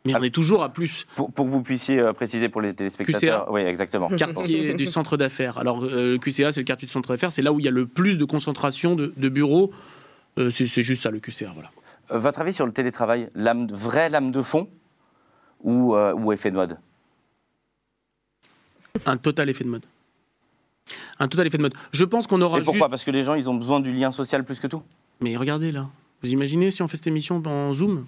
Mais 0.05 0.17
on 0.17 0.23
est 0.23 0.35
toujours 0.35 0.65
à 0.65 0.71
plus. 0.71 1.07
Pour, 1.15 1.31
pour 1.31 1.45
que 1.47 1.51
vous 1.51 1.63
puissiez 1.63 2.01
euh, 2.01 2.13
préciser 2.13 2.49
pour 2.49 2.61
les 2.61 2.75
téléspectateurs. 2.75 3.47
Oui, 3.53 3.61
exactement. 3.61 4.09
Quartier 4.17 4.75
du 4.75 4.87
centre 4.87 5.17
d'affaires. 5.17 5.59
Alors, 5.59 5.85
euh, 5.85 6.13
le 6.13 6.19
QCA, 6.19 6.51
c'est 6.51 6.61
le 6.61 6.65
quartier 6.65 6.87
du 6.87 6.93
centre 6.93 7.11
d'affaires. 7.11 7.31
C'est 7.31 7.43
là 7.43 7.53
où 7.53 7.61
il 7.61 7.65
y 7.65 7.69
a 7.69 7.73
le 7.73 7.87
plus 7.87 8.19
de 8.19 8.25
concentration 8.25 8.97
de, 8.97 9.13
de 9.17 9.29
bureaux. 9.29 9.71
Euh, 10.39 10.51
c'est 10.51 10.67
juste 10.67 11.03
ça, 11.03 11.11
le 11.13 11.21
QCA. 11.21 11.53
Voilà. 11.55 11.71
Votre 12.11 12.41
avis 12.41 12.53
sur 12.53 12.67
le 12.67 12.73
télétravail, 12.73 13.29
lame, 13.35 13.69
vraie 13.69 14.11
lame 14.11 14.33
de 14.33 14.43
fond 14.43 14.69
ou, 15.63 15.95
euh, 15.95 16.13
ou 16.15 16.33
effet 16.33 16.51
de 16.51 16.57
mode? 16.57 16.79
Un 19.07 19.17
total 19.17 19.49
effet 19.51 19.65
de 19.65 19.69
mode. 19.71 19.87
Un 21.21 21.29
total 21.29 21.47
effet 21.47 21.59
de 21.59 21.63
mode. 21.63 21.75
Je 21.93 22.05
pense 22.05 22.27
qu'on 22.27 22.41
aura 22.43 22.59
Et 22.59 22.63
pourquoi? 22.63 22.81
juste... 22.87 22.91
Parce 22.91 23.05
que 23.05 23.11
les 23.13 23.23
gens, 23.23 23.35
ils 23.35 23.49
ont 23.49 23.55
besoin 23.55 23.81
du 23.81 23.93
lien 23.93 24.11
social 24.11 24.45
plus 24.45 24.59
que 24.59 24.67
tout? 24.67 24.83
Mais 25.21 25.37
regardez 25.37 25.71
là. 25.71 25.89
Vous 26.23 26.31
imaginez 26.33 26.71
si 26.71 26.83
on 26.83 26.88
fait 26.88 26.97
cette 26.97 27.07
émission 27.07 27.43
en 27.45 27.75
Zoom? 27.75 28.07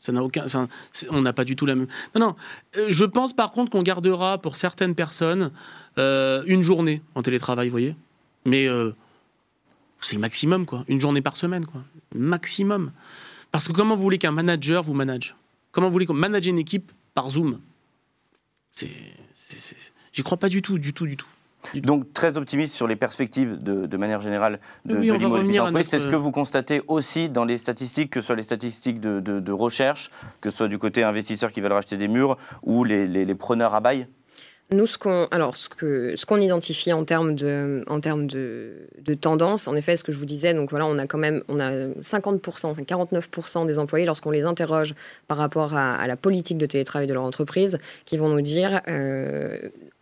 Ça 0.00 0.12
n'a 0.12 0.22
aucun. 0.22 0.44
Enfin, 0.44 0.68
on 1.10 1.22
n'a 1.22 1.32
pas 1.32 1.44
du 1.44 1.56
tout 1.56 1.66
la 1.66 1.74
même. 1.74 1.88
Non, 2.14 2.20
non. 2.20 2.36
Euh, 2.76 2.86
je 2.90 3.04
pense 3.04 3.32
par 3.34 3.50
contre 3.52 3.70
qu'on 3.72 3.82
gardera 3.82 4.38
pour 4.38 4.56
certaines 4.56 4.94
personnes 4.94 5.50
euh, 5.98 6.42
une 6.46 6.62
journée 6.62 7.02
en 7.14 7.22
télétravail, 7.22 7.68
vous 7.68 7.72
voyez? 7.72 7.96
Mais 8.44 8.68
euh, 8.68 8.92
c'est 10.00 10.14
le 10.14 10.20
maximum, 10.20 10.66
quoi. 10.66 10.84
Une 10.86 11.00
journée 11.00 11.22
par 11.22 11.36
semaine, 11.36 11.66
quoi. 11.66 11.82
Maximum. 12.14 12.92
Parce 13.50 13.66
que 13.66 13.72
comment 13.72 13.96
vous 13.96 14.02
voulez 14.02 14.18
qu'un 14.18 14.30
manager 14.32 14.82
vous 14.82 14.94
manage? 14.94 15.34
Comment 15.72 15.88
vous 15.88 15.92
voulez 15.92 16.06
qu'on 16.06 16.14
manage 16.14 16.46
une 16.46 16.58
équipe 16.58 16.92
par 17.14 17.30
Zoom? 17.30 17.58
C'est- 18.72 19.92
J'y 20.12 20.22
crois 20.22 20.38
pas 20.38 20.48
du 20.48 20.62
tout, 20.62 20.78
du 20.78 20.92
tout, 20.92 21.06
du 21.06 21.16
tout. 21.16 21.26
Donc 21.74 22.12
très 22.12 22.36
optimiste 22.36 22.74
sur 22.74 22.86
les 22.86 22.96
perspectives 22.96 23.58
de, 23.62 23.86
de 23.86 23.96
manière 23.96 24.20
générale 24.20 24.60
de, 24.84 24.96
Oui, 24.96 25.08
de 25.08 25.12
l'immobilier 25.14 25.58
d'entreprise. 25.58 25.88
C'est 25.88 25.98
ce 26.00 26.06
que 26.06 26.16
vous 26.16 26.30
constatez 26.32 26.82
aussi 26.88 27.28
dans 27.28 27.44
les 27.44 27.58
statistiques, 27.58 28.10
que 28.10 28.20
ce 28.20 28.26
soit 28.28 28.36
les 28.36 28.42
statistiques 28.42 29.00
de, 29.00 29.20
de- 29.20 29.40
de 29.40 29.52
recherche, 29.52 30.10
que 30.40 30.50
ce 30.50 30.56
soit 30.58 30.68
du 30.68 30.78
côté 30.78 31.02
investisseurs 31.02 31.52
qui 31.52 31.60
veulent 31.60 31.72
racheter 31.72 31.96
des 31.96 32.08
murs 32.08 32.36
ou 32.62 32.84
les, 32.84 33.06
les- 33.06 33.24
les 33.24 33.34
preneurs 33.34 33.74
à 33.74 33.80
bail 33.80 34.06
Nous, 34.72 34.86
ce 34.86 34.98
qu'on, 34.98 35.28
alors, 35.30 35.56
ce 35.56 35.68
que, 35.68 36.14
ce 36.16 36.26
qu'on 36.26 36.38
identifie 36.40 36.92
en 36.92 37.04
termes 37.04 37.34
de, 37.36 37.84
en 37.86 38.00
termes 38.00 38.26
de, 38.26 38.88
de 39.04 39.14
tendance, 39.14 39.68
en 39.68 39.76
effet, 39.76 39.94
ce 39.94 40.02
que 40.02 40.10
je 40.10 40.18
vous 40.18 40.24
disais, 40.26 40.54
donc 40.54 40.70
voilà, 40.70 40.86
on 40.86 40.98
a 40.98 41.06
quand 41.06 41.18
même, 41.18 41.42
on 41.48 41.60
a 41.60 41.70
50%, 42.00 42.66
enfin 42.66 42.82
49% 42.82 43.66
des 43.66 43.78
employés, 43.78 44.06
lorsqu'on 44.06 44.32
les 44.32 44.42
interroge 44.44 44.94
par 45.28 45.36
rapport 45.36 45.74
à, 45.76 45.94
à 45.94 46.06
la 46.08 46.16
politique 46.16 46.58
de 46.58 46.66
télétravail 46.66 47.06
de 47.06 47.14
leur 47.14 47.22
entreprise, 47.22 47.78
qui 48.06 48.16
vont 48.16 48.28
nous 48.28 48.40
dire, 48.40 48.80
euh, 48.88 49.56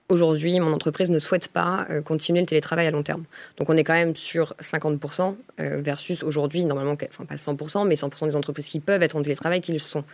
aujourd'hui, 0.09 0.59
mon 0.61 0.73
entreprise 0.73 1.11
ne 1.11 1.19
souhaite 1.19 1.49
pas 1.49 1.87
euh, 1.91 2.03
continuer 2.03 2.41
le 2.41 2.47
télétravail 2.47 2.87
à 2.87 2.91
long 2.91 3.03
terme. 3.03 3.25
Donc, 3.57 3.71
on 3.71 3.77
est 3.77 3.85
quand 3.85 3.95
même 3.95 4.17
sur 4.17 4.55
50% 4.61 5.35
euh, 5.61 5.81
versus 5.81 6.23
aujourd'hui, 6.23 6.65
normalement, 6.65 6.97
enfin 7.09 7.25
pas 7.25 7.37
100%, 7.37 7.87
mais 7.87 7.95
100% 7.95 8.27
des 8.27 8.37
entreprises 8.37 8.69
qui 8.69 8.81
peuvent 8.81 9.03
être 9.03 9.17
en 9.17 9.23
télétravail 9.23 9.61
qui 9.61 9.73
le 9.73 9.79
sont. 9.79 10.05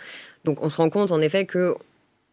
Donc, 0.45 0.63
on 0.63 0.71
se 0.71 0.77
rend 0.77 0.91
compte, 0.91 1.11
en 1.11 1.21
effet, 1.21 1.45
que 1.45 1.75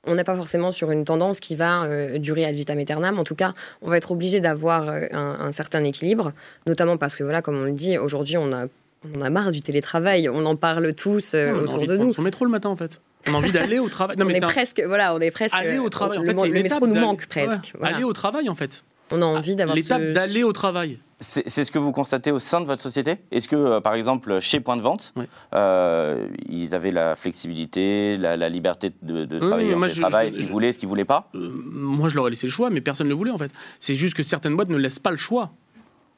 on 0.08 0.16
n'est 0.16 0.24
pas 0.24 0.36
forcément 0.36 0.72
sur 0.72 0.92
une 0.92 1.04
tendance 1.04 1.40
qui 1.40 1.56
va 1.56 1.84
euh, 1.84 2.18
durer 2.18 2.46
ad 2.46 2.56
vitam 2.56 2.78
aeternam. 2.80 3.20
En 3.20 3.24
tout 3.24 3.36
cas, 3.36 3.54
on 3.82 3.90
va 3.90 3.98
être 3.98 4.12
obligé 4.12 4.40
d'avoir 4.40 4.88
euh, 4.88 5.06
un, 5.12 5.38
un 5.42 5.52
certain 5.52 5.84
équilibre, 5.84 6.32
notamment 6.66 6.98
parce 6.98 7.16
que, 7.16 7.24
voilà, 7.24 7.42
comme 7.42 7.58
on 7.58 7.66
le 7.66 7.74
dit, 7.74 7.98
aujourd'hui, 7.98 8.38
on 8.38 8.54
a, 8.54 8.68
on 9.16 9.22
a 9.22 9.30
marre 9.30 9.52
du 9.52 9.62
télétravail. 9.62 10.30
On 10.30 10.46
en 10.46 10.56
parle 10.56 10.94
tous 10.94 11.36
on 11.36 11.60
autour 11.60 11.86
de 11.86 11.98
nous. 11.98 12.14
son 12.14 12.22
métro 12.22 12.46
le 12.46 12.52
matin, 12.52 12.70
en 12.70 12.78
fait. 12.78 13.02
On 13.30 13.34
a 13.34 13.38
envie 13.38 13.52
d'aller 13.52 13.80
au 13.80 13.90
travail. 13.90 14.18
Non, 14.18 14.26
on 14.26 14.28
mais 14.28 14.36
est 14.36 14.40
c'est 14.40 14.44
un- 14.46 14.48
presque, 14.48 14.84
voilà, 14.86 15.14
on 15.16 15.20
est 15.20 15.32
presque. 15.32 15.56
aller 15.56 15.80
au 15.80 15.90
travail. 15.90 16.18
En 16.18 16.22
le, 16.22 16.28
fait, 16.28 16.34
le 16.48 16.56
une 16.58 16.64
métro 16.64 16.88
nous 16.88 16.96
manque 16.96 17.26
presque. 17.28 17.50
Ouais, 17.50 17.58
voilà. 17.80 17.96
Aller 17.96 18.04
au 18.06 18.14
travail, 18.14 18.50
en 18.50 18.56
fait. 18.56 18.84
On 19.12 19.22
a 19.22 19.26
envie 19.26 19.56
d'avoir 19.56 19.76
L'étape 19.76 20.02
ce- 20.02 20.12
d'aller 20.12 20.44
au 20.44 20.52
travail. 20.52 21.00
C'est 21.20 21.50
c'est 21.50 21.64
ce 21.64 21.72
que 21.72 21.80
vous 21.80 21.92
constatez 21.92 22.30
au 22.32 22.38
sein 22.40 22.62
de 22.62 22.66
votre 22.66 22.82
société? 22.82 23.16
Est-ce 23.32 23.48
que, 23.48 23.56
euh, 23.56 23.80
par 23.80 23.96
exemple, 23.96 24.40
chez 24.40 24.60
Point 24.60 24.76
de 24.78 24.82
Vente, 24.82 25.14
Ouais. 25.16 25.28
euh, 25.56 26.28
ils 26.48 26.76
avaient 26.76 26.92
la 26.92 27.16
flexibilité, 27.16 28.18
la, 28.18 28.38
la 28.38 28.50
liberté 28.50 28.92
de, 29.02 29.26
de 29.26 29.36
Oui, 29.40 29.48
travailler 29.48 29.70
oui, 29.70 29.76
en 29.76 29.84
je- 29.88 29.94
télétravail, 29.94 30.28
je- 30.28 30.34
ce 30.34 30.38
qu'ils 30.38 30.48
je- 30.48 30.52
voulaient, 30.52 30.74
ce 30.74 30.80
qu'ils 30.80 30.90
voulaient 30.90 31.06
pas? 31.06 31.30
Euh, 31.36 31.50
moi, 31.72 32.10
je 32.10 32.16
leur 32.16 32.28
ai 32.28 32.32
laissé 32.32 32.46
le 32.48 32.52
choix, 32.52 32.70
mais 32.70 32.82
personne 32.82 33.08
ne 33.08 33.12
le 33.12 33.16
voulait, 33.18 33.32
en 33.32 33.38
fait. 33.38 33.52
C'est 33.80 33.96
juste 33.96 34.14
que 34.14 34.24
certaines 34.24 34.56
boîtes 34.56 34.70
ne 34.70 34.78
laissent 34.78 35.00
pas 35.00 35.12
le 35.12 35.18
choix 35.18 35.52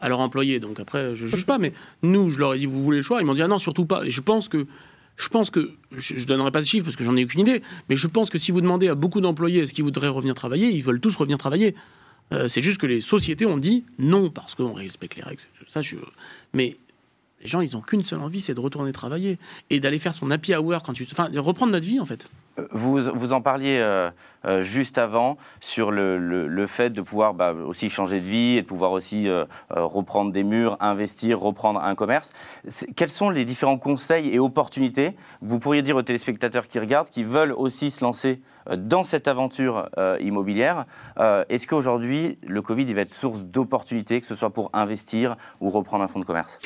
à 0.01 0.09
leurs 0.09 0.19
employés. 0.19 0.59
Donc 0.59 0.79
après, 0.79 1.15
je 1.15 1.27
juge 1.27 1.45
pas, 1.45 1.59
mais 1.59 1.71
nous, 2.01 2.29
je 2.31 2.39
leur 2.39 2.55
ai 2.55 2.57
dit, 2.57 2.65
vous 2.65 2.81
voulez 2.83 2.97
le 2.97 3.03
choix? 3.03 3.21
Ils 3.21 3.25
m'ont 3.25 3.35
dit, 3.35 3.41
ah 3.43 3.47
non, 3.47 3.59
surtout 3.59 3.85
pas. 3.85 4.03
Et 4.03 4.11
je 4.11 4.21
pense 4.21 4.49
que. 4.49 4.65
Je 5.19 5.27
pense 5.27 5.49
que, 5.49 5.71
je 5.91 6.15
ne 6.15 6.23
donnerai 6.23 6.49
pas 6.49 6.61
de 6.61 6.65
chiffres 6.65 6.85
parce 6.85 6.95
que 6.95 7.03
j'en 7.03 7.17
ai 7.17 7.25
aucune 7.25 7.41
idée, 7.41 7.61
mais 7.89 7.97
je 7.97 8.07
pense 8.07 8.29
que 8.29 8.37
si 8.37 8.51
vous 8.51 8.61
demandez 8.61 8.87
à 8.87 8.95
beaucoup 8.95 9.19
d'employés 9.19 9.63
est-ce 9.63 9.73
qu'ils 9.73 9.83
voudraient 9.83 10.07
revenir 10.07 10.33
travailler, 10.33 10.69
ils 10.69 10.81
veulent 10.81 11.01
tous 11.01 11.13
revenir 11.15 11.37
travailler. 11.37 11.75
Euh, 12.31 12.47
c'est 12.47 12.61
juste 12.61 12.79
que 12.79 12.87
les 12.87 13.01
sociétés 13.01 13.45
ont 13.45 13.57
dit 13.57 13.83
non 13.97 14.29
parce 14.29 14.55
qu'on 14.55 14.71
respecte 14.71 15.17
les 15.17 15.23
règles. 15.23 15.41
Ça. 15.67 15.81
Mais 16.53 16.77
les 17.41 17.47
gens, 17.47 17.59
ils 17.59 17.73
n'ont 17.73 17.81
qu'une 17.81 18.03
seule 18.03 18.19
envie, 18.19 18.39
c'est 18.39 18.53
de 18.53 18.61
retourner 18.61 18.93
travailler 18.93 19.37
et 19.69 19.81
d'aller 19.81 19.99
faire 19.99 20.13
son 20.13 20.31
happy 20.31 20.55
hour 20.55 20.81
quand 20.83 20.93
tu... 20.93 21.05
Enfin, 21.11 21.29
de 21.29 21.39
reprendre 21.39 21.73
notre 21.73 21.85
vie, 21.85 21.99
en 21.99 22.05
fait. 22.05 22.29
Vous, 22.71 23.33
en 23.33 23.41
parliez 23.41 23.79
euh, 23.79 24.09
euh, 24.45 24.61
juste 24.61 24.97
avant 24.97 25.37
sur 25.59 25.91
le, 25.91 26.65
fait 26.67 26.89
de 26.91 27.01
pouvoir 27.01 27.33
bah, 27.33 27.53
aussi 27.53 27.89
changer 27.89 28.19
de 28.19 28.25
vie 28.25 28.57
et 28.57 28.61
de 28.61 28.67
pouvoir 28.67 28.91
aussi 28.91 29.27
euh, 29.27 29.45
reprendre 29.69 30.31
des 30.31 30.43
murs, 30.43 30.77
investir, 30.79 31.39
reprendre 31.39 31.81
un 31.81 31.95
commerce. 31.95 32.33
Quels 32.95 33.09
sont 33.09 33.29
les 33.29 33.45
différents 33.45 33.77
conseils 33.77 34.29
et 34.29 34.39
opportunités 34.39 35.13
que 35.13 35.47
vous 35.47 35.59
pourriez 35.59 35.81
dire 35.81 35.95
aux 35.95 36.01
téléspectateurs 36.01 36.67
qui 36.67 36.79
regardent, 36.79 37.09
qui 37.09 37.23
veulent 37.23 37.53
aussi 37.53 37.91
se 37.91 38.03
lancer 38.03 38.41
dans 38.77 39.03
cette 39.03 39.27
aventure 39.27 39.89
immobilière 40.19 40.85
Est-ce 41.17 41.65
qu'aujourd'hui, 41.65 42.37
le 42.45 42.61
Covid 42.61 42.83
il 42.83 42.93
va 42.93 43.01
être 43.01 43.13
source 43.13 43.41
d'opportunités, 43.41 44.21
que 44.21 44.27
ce 44.27 44.35
soit 44.35 44.51
pour 44.51 44.69
investir 44.73 45.37
ou 45.59 45.71
reprendre 45.71 46.03
un 46.03 46.07
fonds 46.07 46.19
de 46.19 46.25
commerce? 46.25 46.59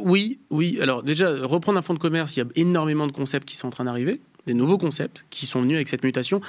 Oui, 0.00 0.40
oui. 0.50 0.78
Alors 0.82 1.02
déjà, 1.02 1.30
reprendre 1.42 1.78
un 1.78 1.82
fonds 1.82 1.94
de 1.94 1.98
commerce, 2.00 2.36
il 2.36 2.40
y 2.40 2.42
a 2.42 2.46
énormément 2.56 3.06
de 3.06 3.12
concepts 3.12 3.48
qui 3.48 3.56
sont 3.56 3.68
en 3.68 3.70
train 3.70 3.84
d'arriver, 3.84 4.20
des 4.48 4.54
nouveaux 4.54 4.78
concepts 4.78 5.24
qui 5.30 5.46
sont 5.46 5.60
venus 5.60 5.76
avec 5.76 5.88
cette 5.88 6.02
mutation. 6.02 6.40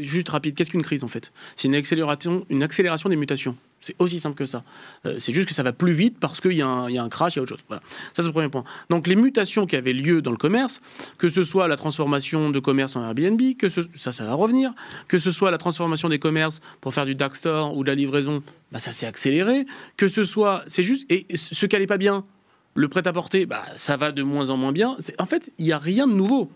Juste 0.00 0.28
rapide, 0.28 0.54
qu'est-ce 0.54 0.70
qu'une 0.70 0.82
crise 0.82 1.02
en 1.04 1.08
fait? 1.08 1.32
C'est 1.56 1.68
une 1.68 1.74
accélération, 1.74 2.46
une 2.50 2.62
accélération 2.62 3.08
des 3.08 3.16
mutations. 3.16 3.56
C'est 3.80 3.96
aussi 3.98 4.20
simple 4.20 4.36
que 4.36 4.44
ça. 4.44 4.62
Euh, 5.06 5.16
c'est 5.18 5.32
juste 5.32 5.48
que 5.48 5.54
ça 5.54 5.62
va 5.62 5.72
plus 5.72 5.92
vite 5.94 6.18
parce 6.20 6.42
qu'il 6.42 6.52
y, 6.52 6.60
a 6.60 6.66
un- 6.68 6.90
il 6.90 6.94
y 6.94 6.98
a 6.98 7.02
un 7.02 7.08
crash, 7.08 7.34
il 7.34 7.36
y 7.36 7.40
a 7.40 7.42
autre 7.44 7.48
chose. 7.56 7.64
Voilà. 7.66 7.82
Ça, 8.12 8.22
c'est 8.22 8.26
le 8.26 8.32
premier 8.32 8.50
point. 8.50 8.62
Donc, 8.90 9.06
les 9.06 9.16
mutations 9.16 9.64
qui 9.64 9.74
avaient 9.74 9.94
lieu 9.94 10.20
dans 10.20 10.32
le 10.32 10.36
commerce, 10.36 10.82
que 11.16 11.30
ce 11.30 11.44
soit 11.44 11.66
la 11.66 11.76
transformation 11.76 12.50
de 12.50 12.58
commerce 12.60 12.94
en 12.96 13.02
Airbnb, 13.02 13.40
que 13.58 13.70
ça, 13.70 14.12
ça 14.12 14.24
va 14.26 14.34
revenir, 14.34 14.74
que 15.08 15.18
ce 15.18 15.32
soit 15.32 15.50
la 15.50 15.56
transformation 15.56 16.10
des 16.10 16.18
commerces 16.18 16.60
pour 16.82 16.92
faire 16.92 17.06
du 17.06 17.14
dark 17.14 17.34
store 17.34 17.74
ou 17.74 17.82
de 17.82 17.88
la 17.88 17.94
livraison, 17.94 18.42
bah, 18.70 18.80
ça 18.80 18.92
s'est 18.92 19.06
accéléré, 19.06 19.64
que 19.96 20.08
ce 20.08 20.24
soit, 20.24 20.62
c'est 20.68 20.82
juste, 20.82 21.10
et 21.10 21.26
ce 21.34 21.64
qui 21.64 21.74
allait 21.74 21.86
pas 21.86 21.96
bien, 21.96 22.26
le 22.74 22.86
prêt-à-porter, 22.88 23.46
bah, 23.46 23.64
ça 23.76 23.96
va 23.96 24.12
de 24.12 24.22
moins 24.22 24.50
en 24.50 24.58
moins 24.58 24.72
bien. 24.72 24.94
En 25.18 25.26
fait, 25.26 25.50
il 25.58 25.64
n'y 25.64 25.72
a 25.72 25.78
rien 25.78 26.06
de 26.06 26.12
nouveau. 26.12 26.52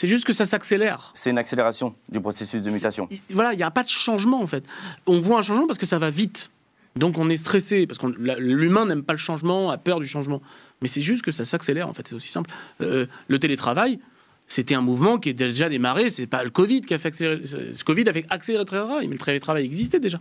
C'est 0.00 0.06
juste 0.08 0.24
que 0.24 0.32
ça 0.32 0.46
s'accélère. 0.46 1.10
C'est 1.12 1.28
une 1.28 1.36
accélération 1.36 1.94
du 2.08 2.22
processus 2.22 2.62
de 2.62 2.70
mutation. 2.70 3.06
Il- 3.10 3.20
Voilà, 3.34 3.52
il 3.52 3.58
n'y 3.58 3.62
a 3.62 3.70
pas 3.70 3.82
de 3.82 3.90
changement 3.90 4.40
en 4.40 4.46
fait. 4.46 4.64
On 5.06 5.18
voit 5.20 5.40
un 5.40 5.42
changement 5.42 5.66
parce 5.66 5.78
que 5.78 5.84
ça 5.84 5.98
va 5.98 6.08
vite. 6.08 6.50
Donc 6.96 7.18
on 7.18 7.28
est 7.28 7.36
stressé 7.36 7.86
parce 7.86 7.98
que 7.98 8.06
l'humain 8.06 8.86
n'aime 8.86 9.02
pas 9.02 9.12
le 9.12 9.18
changement, 9.18 9.70
a 9.70 9.76
peur 9.76 10.00
du 10.00 10.06
changement. 10.06 10.40
Mais 10.80 10.88
c'est 10.88 11.02
juste 11.02 11.20
que 11.20 11.32
ça 11.32 11.44
s'accélère 11.44 11.86
en 11.86 11.92
fait, 11.92 12.08
c'est 12.08 12.14
aussi 12.14 12.30
simple. 12.30 12.48
Euh, 12.80 13.04
le 13.28 13.38
télétravail, 13.38 14.00
c'était 14.46 14.74
un 14.74 14.80
mouvement 14.80 15.18
qui 15.18 15.28
est 15.28 15.34
déjà 15.34 15.68
démarré. 15.68 16.08
C'est 16.08 16.26
pas 16.26 16.44
le 16.44 16.50
Covid 16.50 16.80
qui 16.80 16.94
a 16.94 16.98
fait 16.98 17.08
accélérer. 17.08 17.44
Ce 17.44 17.84
Covid 17.84 18.08
a 18.08 18.14
fait 18.14 18.24
accélérer 18.30 18.62
le 18.64 18.70
télétravail, 18.70 19.06
mais 19.06 19.16
le 19.16 19.20
télétravail 19.22 19.66
existait 19.66 20.00
déjà. 20.00 20.18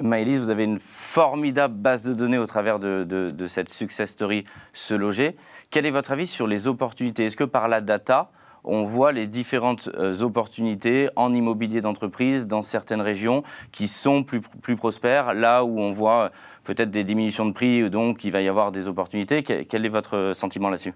Maëlys, 0.00 0.38
vous 0.38 0.50
avez 0.50 0.62
une 0.62 0.78
formidable 0.78 1.74
base 1.74 2.04
de 2.04 2.14
données 2.14 2.38
au 2.38 2.46
travers 2.46 2.78
de, 2.78 3.02
de- 3.02 3.32
de 3.32 3.46
cette 3.48 3.68
success 3.68 4.10
story 4.10 4.44
Se 4.72 4.94
Loger. 4.94 5.34
Quel 5.70 5.86
est 5.86 5.90
votre 5.90 6.12
avis 6.12 6.28
sur 6.28 6.46
les 6.46 6.68
opportunités? 6.68 7.24
Est-ce 7.24 7.36
que 7.36 7.42
par 7.42 7.66
la 7.66 7.80
data, 7.80 8.30
on 8.64 8.84
voit 8.84 9.12
les 9.12 9.26
différentes 9.26 9.88
euh, 9.94 10.20
opportunités 10.22 11.08
en 11.16 11.32
immobilier 11.32 11.80
d'entreprise 11.80 12.46
dans 12.46 12.62
certaines 12.62 13.00
régions 13.00 13.42
qui 13.72 13.88
sont 13.88 14.22
plus, 14.22 14.40
plus 14.40 14.76
prospères, 14.76 15.34
là 15.34 15.64
où 15.64 15.80
on 15.80 15.92
voit 15.92 16.24
euh, 16.24 16.28
peut-être 16.64 16.90
des 16.90 17.04
diminutions 17.04 17.46
de 17.46 17.52
prix, 17.52 17.90
donc 17.90 18.24
il 18.24 18.30
va 18.30 18.40
y 18.40 18.48
avoir 18.48 18.72
des 18.72 18.86
opportunités. 18.86 19.42
Quel, 19.42 19.86
est 19.86 19.88
votre 19.88 20.32
sentiment 20.34 20.68
là-dessus? 20.68 20.94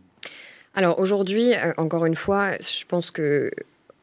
Alors 0.75 0.99
aujourd'hui, 0.99 1.55
euh, 1.55 1.73
encore 1.77 2.07
une 2.07 2.15
fois, 2.15 2.53
je 2.59 2.85
pense 2.85 3.11
que 3.11 3.51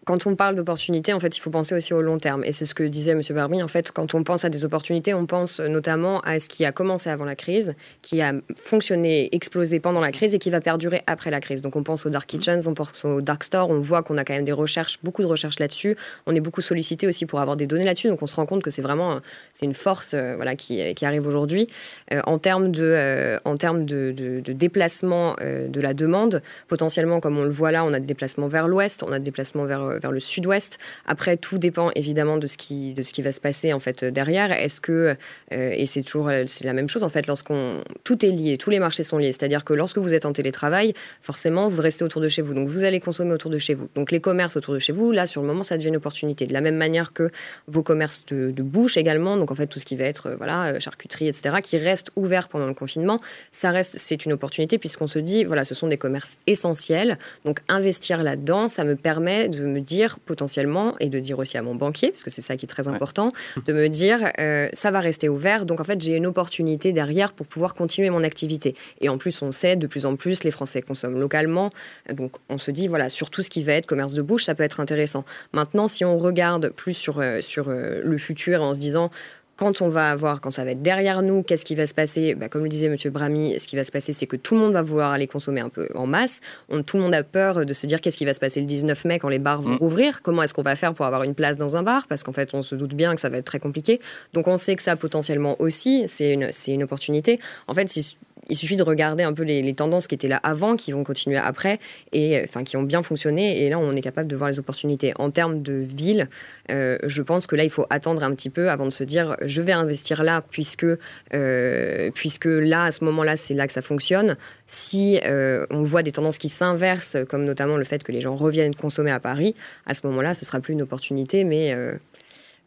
quand 0.05 0.27
on 0.27 0.35
parle 0.35 0.55
d'opportunités, 0.55 1.13
en 1.13 1.19
fait, 1.19 1.37
il 1.37 1.39
faut 1.39 1.49
penser 1.49 1.75
aussi 1.75 1.93
au 1.93 2.01
long 2.01 2.19
terme. 2.19 2.43
Et 2.43 2.51
c'est 2.51 2.65
ce 2.65 2.75
que 2.75 2.83
disait 2.83 3.11
M. 3.11 3.21
Barbie. 3.31 3.63
En 3.63 3.67
fait, 3.67 3.91
quand 3.91 4.13
on 4.13 4.23
pense 4.23 4.45
à 4.45 4.49
des 4.49 4.65
opportunités, 4.65 5.13
on 5.13 5.25
pense 5.25 5.59
notamment 5.59 6.19
à 6.21 6.39
ce 6.39 6.49
qui 6.49 6.65
a 6.65 6.71
commencé 6.71 7.09
avant 7.09 7.25
la 7.25 7.35
crise, 7.35 7.75
qui 8.01 8.21
a 8.21 8.33
fonctionné, 8.55 9.33
explosé 9.33 9.79
pendant 9.79 10.01
la 10.01 10.11
crise 10.11 10.35
et 10.35 10.39
qui 10.39 10.49
va 10.49 10.61
perdurer 10.61 11.03
après 11.07 11.31
la 11.31 11.39
crise. 11.39 11.61
Donc, 11.61 11.75
on 11.75 11.83
pense 11.83 12.05
aux 12.05 12.09
dark 12.09 12.27
kitchens, 12.27 12.67
on 12.67 12.73
pense 12.73 13.05
aux 13.05 13.21
dark 13.21 13.43
stores. 13.43 13.69
On 13.69 13.79
voit 13.79 14.03
qu'on 14.03 14.17
a 14.17 14.25
quand 14.25 14.33
même 14.33 14.43
des 14.43 14.51
recherches, 14.51 14.99
beaucoup 15.03 15.21
de 15.21 15.27
recherches 15.27 15.59
là-dessus. 15.59 15.95
On 16.25 16.35
est 16.35 16.41
beaucoup 16.41 16.61
sollicité 16.61 17.07
aussi 17.07 17.25
pour 17.25 17.39
avoir 17.39 17.55
des 17.55 17.67
données 17.67 17.85
là-dessus. 17.85 18.09
Donc, 18.09 18.21
on 18.21 18.27
se 18.27 18.35
rend 18.35 18.45
compte 18.45 18.63
que 18.63 18.71
c'est 18.71 18.81
vraiment 18.81 19.21
c'est 19.53 19.65
une 19.65 19.73
force 19.73 20.13
euh, 20.13 20.35
voilà, 20.35 20.55
qui, 20.55 20.93
qui 20.95 21.05
arrive 21.05 21.27
aujourd'hui. 21.27 21.67
Euh, 22.11 22.21
en 22.25 22.37
termes 22.37 22.71
de, 22.71 22.83
euh, 22.83 23.39
en 23.45 23.57
termes 23.57 23.85
de, 23.85 24.11
de 24.11 24.53
déplacement 24.53 25.35
de 25.43 25.81
la 25.81 25.93
demande, 25.93 26.41
potentiellement, 26.67 27.19
comme 27.19 27.37
on 27.37 27.43
le 27.43 27.49
voit 27.49 27.71
là, 27.71 27.83
on 27.85 27.93
a 27.93 27.99
des 27.99 28.05
déplacements 28.05 28.47
vers 28.47 28.67
l'ouest, 28.67 29.03
on 29.03 29.11
a 29.11 29.19
des 29.19 29.25
déplacements 29.25 29.65
vers 29.65 29.92
vers 29.99 30.11
le 30.11 30.19
sud-ouest. 30.19 30.79
Après, 31.05 31.37
tout 31.37 31.57
dépend 31.57 31.91
évidemment 31.95 32.37
de 32.37 32.47
ce 32.47 32.57
qui, 32.57 32.93
de 32.93 33.03
ce 33.03 33.13
qui 33.13 33.21
va 33.21 33.31
se 33.31 33.41
passer 33.41 33.73
en 33.73 33.79
fait 33.79 34.05
derrière. 34.05 34.51
Est-ce 34.51 34.81
que, 34.81 35.15
euh, 35.53 35.71
et 35.71 35.85
c'est 35.85 36.03
toujours 36.03 36.29
c'est 36.47 36.65
la 36.65 36.73
même 36.73 36.89
chose 36.89 37.03
en 37.03 37.09
fait, 37.09 37.27
lorsqu'on 37.27 37.81
tout 38.03 38.25
est 38.25 38.29
lié, 38.29 38.57
tous 38.57 38.69
les 38.69 38.79
marchés 38.79 39.03
sont 39.03 39.17
liés. 39.17 39.31
C'est-à-dire 39.31 39.63
que 39.63 39.73
lorsque 39.73 39.97
vous 39.97 40.13
êtes 40.13 40.25
en 40.25 40.33
télétravail, 40.33 40.93
forcément, 41.21 41.67
vous 41.67 41.81
restez 41.81 42.03
autour 42.03 42.21
de 42.21 42.27
chez 42.27 42.41
vous. 42.41 42.53
Donc, 42.53 42.67
vous 42.67 42.83
allez 42.83 42.99
consommer 42.99 43.33
autour 43.33 43.51
de 43.51 43.57
chez 43.57 43.73
vous. 43.73 43.89
Donc, 43.95 44.11
les 44.11 44.19
commerces 44.19 44.55
autour 44.55 44.73
de 44.73 44.79
chez 44.79 44.93
vous, 44.93 45.11
là, 45.11 45.25
sur 45.25 45.41
le 45.41 45.47
moment, 45.47 45.63
ça 45.63 45.77
devient 45.77 45.89
une 45.89 45.95
opportunité. 45.97 46.45
De 46.45 46.53
la 46.53 46.61
même 46.61 46.77
manière 46.77 47.13
que 47.13 47.29
vos 47.67 47.83
commerces 47.83 48.25
de, 48.25 48.51
bouche 48.63 48.97
également. 48.97 49.37
Donc, 49.37 49.51
en 49.51 49.55
fait, 49.55 49.67
tout 49.67 49.79
ce 49.79 49.85
qui 49.85 49.95
va 49.95 50.05
être, 50.05 50.27
euh, 50.27 50.35
voilà, 50.37 50.65
euh, 50.65 50.79
charcuterie, 50.79 51.27
etc., 51.27 51.57
qui 51.61 51.77
reste 51.77 52.11
ouvert 52.15 52.47
pendant 52.47 52.67
le 52.67 52.73
confinement, 52.73 53.19
ça 53.51 53.71
reste, 53.71 53.95
c'est 53.97 54.25
une 54.25 54.33
opportunité 54.33 54.77
puisqu'on 54.77 55.07
se 55.07 55.19
dit, 55.19 55.43
voilà, 55.43 55.63
ce 55.63 55.75
sont 55.75 55.87
des 55.87 55.97
commerces 55.97 56.37
essentiels. 56.47 57.17
Donc, 57.45 57.59
investir 57.67 58.23
là-dedans, 58.23 58.69
ça 58.69 58.83
me 58.83 58.95
permet 58.95 59.49
de 59.49 59.65
me 59.65 59.79
dire 59.83 60.19
potentiellement 60.19 60.95
et 60.99 61.09
de 61.09 61.19
dire 61.19 61.39
aussi 61.39 61.57
à 61.57 61.61
mon 61.61 61.75
banquier, 61.75 62.11
parce 62.11 62.23
que 62.23 62.29
c'est 62.29 62.41
ça 62.41 62.57
qui 62.57 62.65
est 62.65 62.67
très 62.67 62.87
important, 62.87 63.31
de 63.65 63.73
me 63.73 63.87
dire 63.87 64.31
euh, 64.39 64.67
ça 64.73 64.91
va 64.91 64.99
rester 64.99 65.29
ouvert. 65.29 65.65
Donc 65.65 65.79
en 65.79 65.83
fait, 65.83 66.01
j'ai 66.01 66.15
une 66.15 66.25
opportunité 66.25 66.93
derrière 66.93 67.33
pour 67.33 67.45
pouvoir 67.45 67.73
continuer 67.73 68.09
mon 68.09 68.23
activité. 68.23 68.75
Et 69.01 69.09
en 69.09 69.17
plus, 69.17 69.41
on 69.41 69.51
sait 69.51 69.75
de 69.75 69.87
plus 69.87 70.05
en 70.05 70.15
plus, 70.15 70.43
les 70.43 70.51
Français 70.51 70.81
consomment 70.81 71.19
localement. 71.19 71.69
Donc 72.11 72.35
on 72.49 72.57
se 72.57 72.71
dit, 72.71 72.87
voilà, 72.87 73.09
sur 73.09 73.29
tout 73.29 73.41
ce 73.41 73.49
qui 73.49 73.63
va 73.63 73.73
être 73.73 73.85
commerce 73.85 74.13
de 74.13 74.21
bouche, 74.21 74.45
ça 74.45 74.55
peut 74.55 74.63
être 74.63 74.79
intéressant. 74.79 75.25
Maintenant, 75.53 75.87
si 75.87 76.05
on 76.05 76.17
regarde 76.17 76.69
plus 76.69 76.93
sur, 76.93 77.19
euh, 77.19 77.41
sur 77.41 77.69
euh, 77.69 78.01
le 78.03 78.17
futur 78.17 78.61
en 78.61 78.73
se 78.73 78.79
disant, 78.79 79.11
quand 79.55 79.81
on 79.81 79.89
va 79.89 80.09
avoir, 80.09 80.41
quand 80.41 80.51
ça 80.51 80.65
va 80.65 80.71
être 80.71 80.81
derrière 80.81 81.21
nous, 81.21 81.43
qu'est-ce 81.43 81.65
qui 81.65 81.75
va 81.75 81.85
se 81.85 81.93
passer 81.93 82.35
bah, 82.35 82.49
Comme 82.49 82.63
le 82.63 82.69
disait 82.69 82.87
M. 82.87 82.95
Brami, 83.11 83.59
ce 83.59 83.67
qui 83.67 83.75
va 83.75 83.83
se 83.83 83.91
passer, 83.91 84.13
c'est 84.13 84.25
que 84.25 84.35
tout 84.35 84.55
le 84.55 84.61
monde 84.61 84.73
va 84.73 84.81
vouloir 84.81 85.11
aller 85.11 85.27
consommer 85.27 85.61
un 85.61 85.69
peu 85.69 85.87
en 85.95 86.07
masse. 86.07 86.41
On, 86.69 86.81
tout 86.81 86.97
le 86.97 87.03
monde 87.03 87.13
a 87.13 87.23
peur 87.23 87.65
de 87.65 87.73
se 87.73 87.85
dire 87.85 88.01
qu'est-ce 88.01 88.17
qui 88.17 88.25
va 88.25 88.33
se 88.33 88.39
passer 88.39 88.59
le 88.59 88.65
19 88.65 89.05
mai 89.05 89.19
quand 89.19 89.29
les 89.29 89.39
bars 89.39 89.61
vont 89.61 89.75
mm. 89.75 89.81
ouvrir. 89.81 90.21
Comment 90.21 90.43
est-ce 90.43 90.53
qu'on 90.53 90.63
va 90.63 90.75
faire 90.75 90.93
pour 90.93 91.05
avoir 91.05 91.23
une 91.23 91.35
place 91.35 91.57
dans 91.57 91.75
un 91.75 91.83
bar? 91.83 92.07
Parce 92.07 92.23
qu'en 92.23 92.33
fait, 92.33 92.53
on 92.53 92.61
se 92.61 92.75
doute 92.75 92.95
bien 92.95 93.13
que 93.13 93.21
ça 93.21 93.29
va 93.29 93.37
être 93.37 93.45
très 93.45 93.59
compliqué. 93.59 93.99
Donc 94.33 94.47
on 94.47 94.57
sait 94.57 94.75
que 94.75 94.81
ça, 94.81 94.95
potentiellement 94.95 95.55
aussi, 95.59 96.03
c'est 96.07 96.33
une, 96.33 96.49
une 96.67 96.83
opportunité. 96.83 97.39
En 97.67 97.73
fait, 97.73 97.89
si 97.89 98.17
il 98.49 98.55
suffit 98.55 98.75
de 98.75 98.83
regarder 98.83 99.23
un 99.23 99.33
peu 99.33 99.43
les, 99.43 99.73
tendances 99.73 100.07
qui 100.07 100.15
étaient 100.15 100.27
là 100.27 100.39
avant, 100.43 100.75
qui 100.75 100.91
vont 100.91 101.03
continuer 101.03 101.37
après, 101.37 101.79
et 102.11 102.37
euh, 102.37 102.43
enfin 102.43 102.63
qui 102.63 102.77
ont 102.77 102.83
bien 102.83 103.01
fonctionné. 103.01 103.63
Et 103.63 103.69
là, 103.69 103.79
on 103.79 103.95
est 103.95 104.01
capable 104.01 104.27
de 104.27 104.35
voir 104.35 104.49
les 104.49 104.59
opportunités. 104.59 105.13
En 105.17 105.31
termes 105.31 105.61
de 105.61 105.73
ville, 105.73 106.29
euh, 106.71 106.97
je 107.03 107.21
pense 107.21 107.47
que 107.47 107.55
là, 107.55 107.63
il 107.63 107.69
faut 107.69 107.85
attendre 107.89 108.23
un 108.23 108.33
petit 108.35 108.49
peu 108.49 108.69
avant 108.69 108.85
de 108.85 108.91
se 108.91 109.03
dire 109.03 109.35
je 109.45 109.61
vais 109.61 109.71
investir 109.71 110.23
là, 110.23 110.43
puisque, 110.49 110.85
euh, 111.33 112.11
puisque 112.13 112.45
là, 112.45 112.85
à 112.85 112.91
ce 112.91 113.03
moment-là, 113.05 113.35
c'est 113.35 113.53
là 113.53 113.67
que 113.67 113.73
ça 113.73 113.81
fonctionne. 113.81 114.37
Si 114.67 115.19
on 115.25 115.83
voit 115.83 116.03
des 116.03 116.11
tendances 116.11 116.37
qui 116.37 116.49
s'inversent, 116.49 117.17
comme 117.29 117.45
notamment 117.45 117.77
le 117.77 117.83
fait 117.83 118.03
que 118.03 118.11
les 118.11 118.21
gens 118.21 118.35
reviennent 118.35 118.75
consommer 118.75 119.11
à 119.11 119.19
Paris, 119.19 119.55
à 119.85 119.93
ce 119.93 120.05
moment-là, 120.07 120.33
ce 120.33 120.45
sera 120.45 120.59
plus 120.59 120.73
une 120.73 120.81
opportunité, 120.81 121.43
mais 121.43 121.75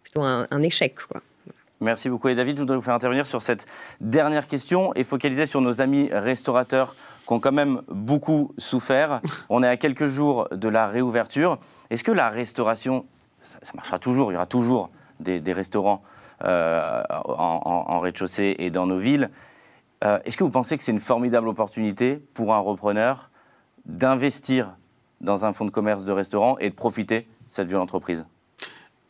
plutôt 0.02 0.22
un, 0.22 0.46
un 0.50 0.62
échec. 0.62 0.94
Quoi. 1.08 1.22
Merci 1.80 2.08
beaucoup. 2.08 2.28
Et 2.28 2.34
David, 2.34 2.56
je 2.56 2.62
voudrais 2.62 2.76
vous 2.76 2.82
faire 2.82 2.94
intervenir 2.94 3.26
sur 3.26 3.42
cette 3.42 3.66
dernière 4.00 4.46
question 4.46 4.94
et 4.94 5.04
focaliser 5.04 5.44
sur 5.44 5.60
nos 5.60 5.82
amis 5.82 6.08
restaurateurs 6.10 6.96
qui 7.26 7.32
ont 7.32 7.40
quand 7.40 7.52
même 7.52 7.82
beaucoup 7.88 8.52
souffert. 8.56 9.20
On 9.50 9.62
est 9.62 9.68
à 9.68 9.76
quelques 9.76 10.06
jours 10.06 10.48
de 10.50 10.68
la 10.68 10.88
réouverture. 10.88 11.58
Est-ce 11.90 12.02
que 12.02 12.12
la 12.12 12.30
restauration, 12.30 13.04
ça, 13.42 13.58
marchera 13.74 13.98
toujours, 13.98 14.32
il 14.32 14.34
y 14.34 14.36
aura 14.36 14.46
toujours 14.46 14.90
des, 15.20 15.40
restaurants 15.52 16.02
euh, 16.44 17.02
en, 17.10 18.00
rez-de-chaussée 18.00 18.56
et 18.58 18.70
dans 18.70 18.86
nos 18.86 18.98
villes. 18.98 19.30
Euh, 20.04 20.18
est-ce 20.24 20.36
que 20.36 20.44
vous 20.44 20.50
pensez 20.50 20.78
que 20.78 20.84
c'est 20.84 20.92
une 20.92 20.98
formidable 20.98 21.48
opportunité 21.48 22.22
pour 22.34 22.54
un 22.54 22.58
repreneur 22.58 23.30
d'investir 23.84 24.76
dans 25.20 25.44
un 25.44 25.52
fonds 25.52 25.64
de 25.64 25.70
commerce 25.70 26.04
de 26.04 26.12
restaurant 26.12 26.58
et 26.58 26.70
de 26.70 26.74
profiter 26.74 27.20
de 27.20 27.26
cette 27.46 27.68
vieux 27.68 27.78
entreprise 27.78 28.26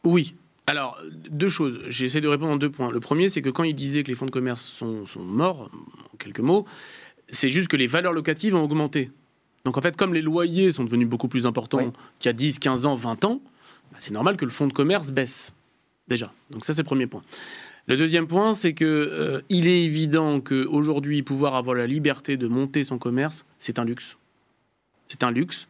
Oui, 0.04 0.36
alors, 0.66 1.00
deux 1.30 1.48
choses. 1.48 1.78
J'essaie 1.86 2.20
de 2.20 2.26
répondre 2.26 2.52
en 2.52 2.56
deux 2.56 2.70
points. 2.70 2.90
Le 2.90 2.98
premier, 2.98 3.28
c'est 3.28 3.40
que 3.40 3.50
quand 3.50 3.62
il 3.62 3.74
disait 3.74 4.02
que 4.02 4.08
les 4.08 4.14
fonds 4.14 4.26
de 4.26 4.32
commerce 4.32 4.62
sont, 4.62 5.04
morts, 5.16 5.70
en 6.12 6.16
quelques 6.16 6.40
mots, 6.40 6.66
c'est 7.28 7.50
juste 7.50 7.68
que 7.68 7.76
les 7.76 7.86
valeurs 7.86 8.12
locatives 8.12 8.56
ont 8.56 8.62
augmenté. 8.62 9.10
Donc 9.64 9.78
en 9.78 9.80
fait, 9.80 9.96
comme 9.96 10.12
les 10.12 10.22
loyers 10.22 10.72
sont 10.72 10.84
devenus 10.84 11.08
beaucoup 11.08 11.28
plus 11.28 11.46
importants 11.46 11.92
qu'il 12.18 12.28
y 12.28 12.30
a 12.30 12.32
10, 12.32 12.58
15 12.58 12.86
ans, 12.86 12.96
20 12.96 13.24
ans, 13.24 13.40
bah, 13.92 13.98
c'est 14.00 14.12
normal 14.12 14.36
que 14.36 14.44
le 14.44 14.50
fonds 14.50 14.66
de 14.66 14.72
commerce 14.72 15.10
baisse. 15.10 15.52
Déjà. 16.08 16.32
Donc 16.50 16.64
ça, 16.64 16.74
c'est 16.74 16.82
le 16.82 16.86
premier 16.86 17.06
point. 17.06 17.22
Le 17.88 17.96
deuxième 17.96 18.26
point, 18.26 18.52
c'est 18.52 18.74
que 18.74 18.84
euh, 18.84 19.40
il 19.48 19.68
est 19.68 19.84
évident 19.84 20.40
qu'aujourd'hui, 20.40 21.22
pouvoir 21.22 21.54
avoir 21.54 21.76
la 21.76 21.86
liberté 21.86 22.36
de 22.36 22.48
monter 22.48 22.82
son 22.82 22.98
commerce, 22.98 23.44
c'est 23.58 23.78
un 23.78 23.84
luxe. 23.84 24.16
C'est 25.06 25.22
un 25.22 25.30
luxe. 25.30 25.68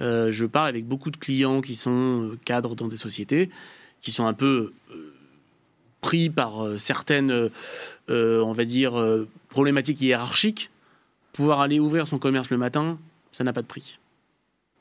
Euh, 0.00 0.30
je 0.30 0.44
parle 0.44 0.68
avec 0.68 0.86
beaucoup 0.86 1.10
de 1.10 1.16
clients 1.16 1.60
qui 1.60 1.74
sont 1.74 2.22
euh, 2.22 2.38
cadres 2.44 2.76
dans 2.76 2.86
des 2.86 2.96
sociétés 2.96 3.50
qui 4.06 4.12
sont 4.12 4.26
un 4.26 4.34
peu 4.34 4.72
euh, 4.92 5.14
pris 6.00 6.30
par 6.30 6.64
euh, 6.64 6.78
certaines, 6.78 7.50
euh, 8.08 8.40
on 8.40 8.52
va 8.52 8.64
dire, 8.64 8.92
problématiques 9.48 10.00
hiérarchiques, 10.00 10.70
pouvoir 11.32 11.60
aller 11.60 11.80
ouvrir 11.80 12.06
son 12.06 12.20
commerce 12.20 12.50
le 12.50 12.56
matin, 12.56 13.00
ça 13.32 13.42
n'a 13.42 13.52
pas 13.52 13.62
de 13.62 13.66
prix. 13.66 13.98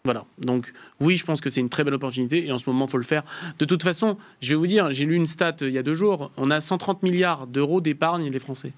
Voilà. 0.03 0.25
Donc 0.38 0.73
oui, 0.99 1.17
je 1.17 1.25
pense 1.25 1.41
que 1.41 1.49
c'est 1.49 1.59
une 1.59 1.69
très 1.69 1.83
belle 1.83 1.95
opportunité 1.95 2.45
et 2.45 2.51
en 2.51 2.59
ce 2.59 2.69
moment, 2.69 2.85
il 2.85 2.91
faut 2.91 2.99
le 2.99 3.03
faire. 3.03 3.23
De 3.57 3.65
toute 3.65 3.81
façon, 3.81 4.15
je 4.41 4.49
vais 4.49 4.55
vous 4.55 4.67
dire, 4.67 4.91
j'ai 4.91 5.05
lu 5.05 5.15
une 5.15 5.25
stat 5.25 5.55
il 5.61 5.71
y 5.71 5.79
a 5.79 5.83
deux 5.83 5.95
jours, 5.95 6.29
on 6.38 6.51
a 6.51 6.61
130 6.61 7.01
milliards 7.01 7.47
d'euros 7.47 7.81
d'épargne 7.81 8.29
les 8.29 8.39
Français. 8.39 8.73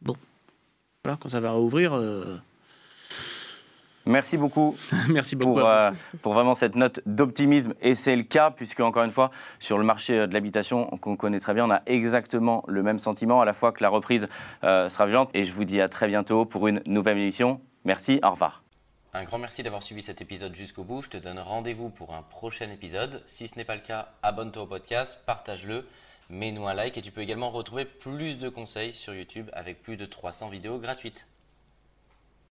Bon, 0.00 0.16
voilà, 1.04 1.18
quand 1.20 1.28
ça 1.28 1.40
va 1.40 1.50
rouvrir, 1.50 1.92
Merci 4.08 4.38
beaucoup. 4.38 4.74
Merci 5.10 5.36
beaucoup. 5.36 5.60
Euh, 5.60 5.92
pour, 6.22 6.32
vraiment 6.32 6.54
cette 6.54 6.76
note 6.76 7.00
d'optimisme. 7.04 7.74
Et 7.82 7.94
c'est 7.94 8.16
le 8.16 8.22
cas, 8.22 8.50
puisque, 8.50 8.80
encore 8.80 9.04
une 9.04 9.10
fois, 9.10 9.30
sur 9.58 9.76
le 9.76 9.84
marché 9.84 10.26
de 10.26 10.32
l'habitation, 10.32 10.86
qu'on 10.98 11.14
connaît 11.14 11.40
très 11.40 11.52
bien, 11.52 11.66
on 11.66 11.70
a 11.70 11.82
exactement 11.84 12.64
le 12.68 12.82
même 12.82 12.98
sentiment, 12.98 13.42
à 13.42 13.44
la 13.44 13.52
fois 13.52 13.70
que 13.70 13.82
la 13.82 13.90
reprise 13.90 14.26
euh, 14.64 14.88
sera 14.88 15.04
violente. 15.04 15.28
Et 15.34 15.44
je 15.44 15.52
vous 15.52 15.64
dis 15.64 15.82
à 15.82 15.90
très 15.90 16.08
bientôt 16.08 16.46
pour 16.46 16.68
une 16.68 16.82
nouvelle 16.86 17.18
émission. 17.18 17.60
Merci, 17.84 18.18
au 18.24 18.30
revoir. 18.30 18.62
Un 19.12 19.24
grand 19.24 19.38
merci 19.38 19.62
d'avoir 19.62 19.82
suivi 19.82 20.00
cet 20.00 20.22
épisode 20.22 20.54
jusqu'au 20.56 20.84
bout. 20.84 21.02
Je 21.02 21.10
te 21.10 21.16
donne 21.18 21.38
rendez-vous 21.38 21.90
pour 21.90 22.14
un 22.14 22.22
prochain 22.22 22.70
épisode. 22.70 23.22
Si 23.26 23.46
ce 23.46 23.58
n'est 23.58 23.64
pas 23.64 23.74
le 23.74 23.82
cas, 23.82 24.08
abonne-toi 24.22 24.62
au 24.62 24.66
podcast, 24.66 25.20
partage-le, 25.26 25.86
mets-nous 26.30 26.66
un 26.66 26.72
like 26.72 26.96
et 26.96 27.02
tu 27.02 27.10
peux 27.10 27.20
également 27.20 27.50
retrouver 27.50 27.84
plus 27.84 28.38
de 28.38 28.48
conseils 28.48 28.94
sur 28.94 29.14
YouTube 29.14 29.50
avec 29.52 29.82
plus 29.82 29.98
de 29.98 30.06
300 30.06 30.48
vidéos 30.48 30.78
gratuites. 30.78 31.26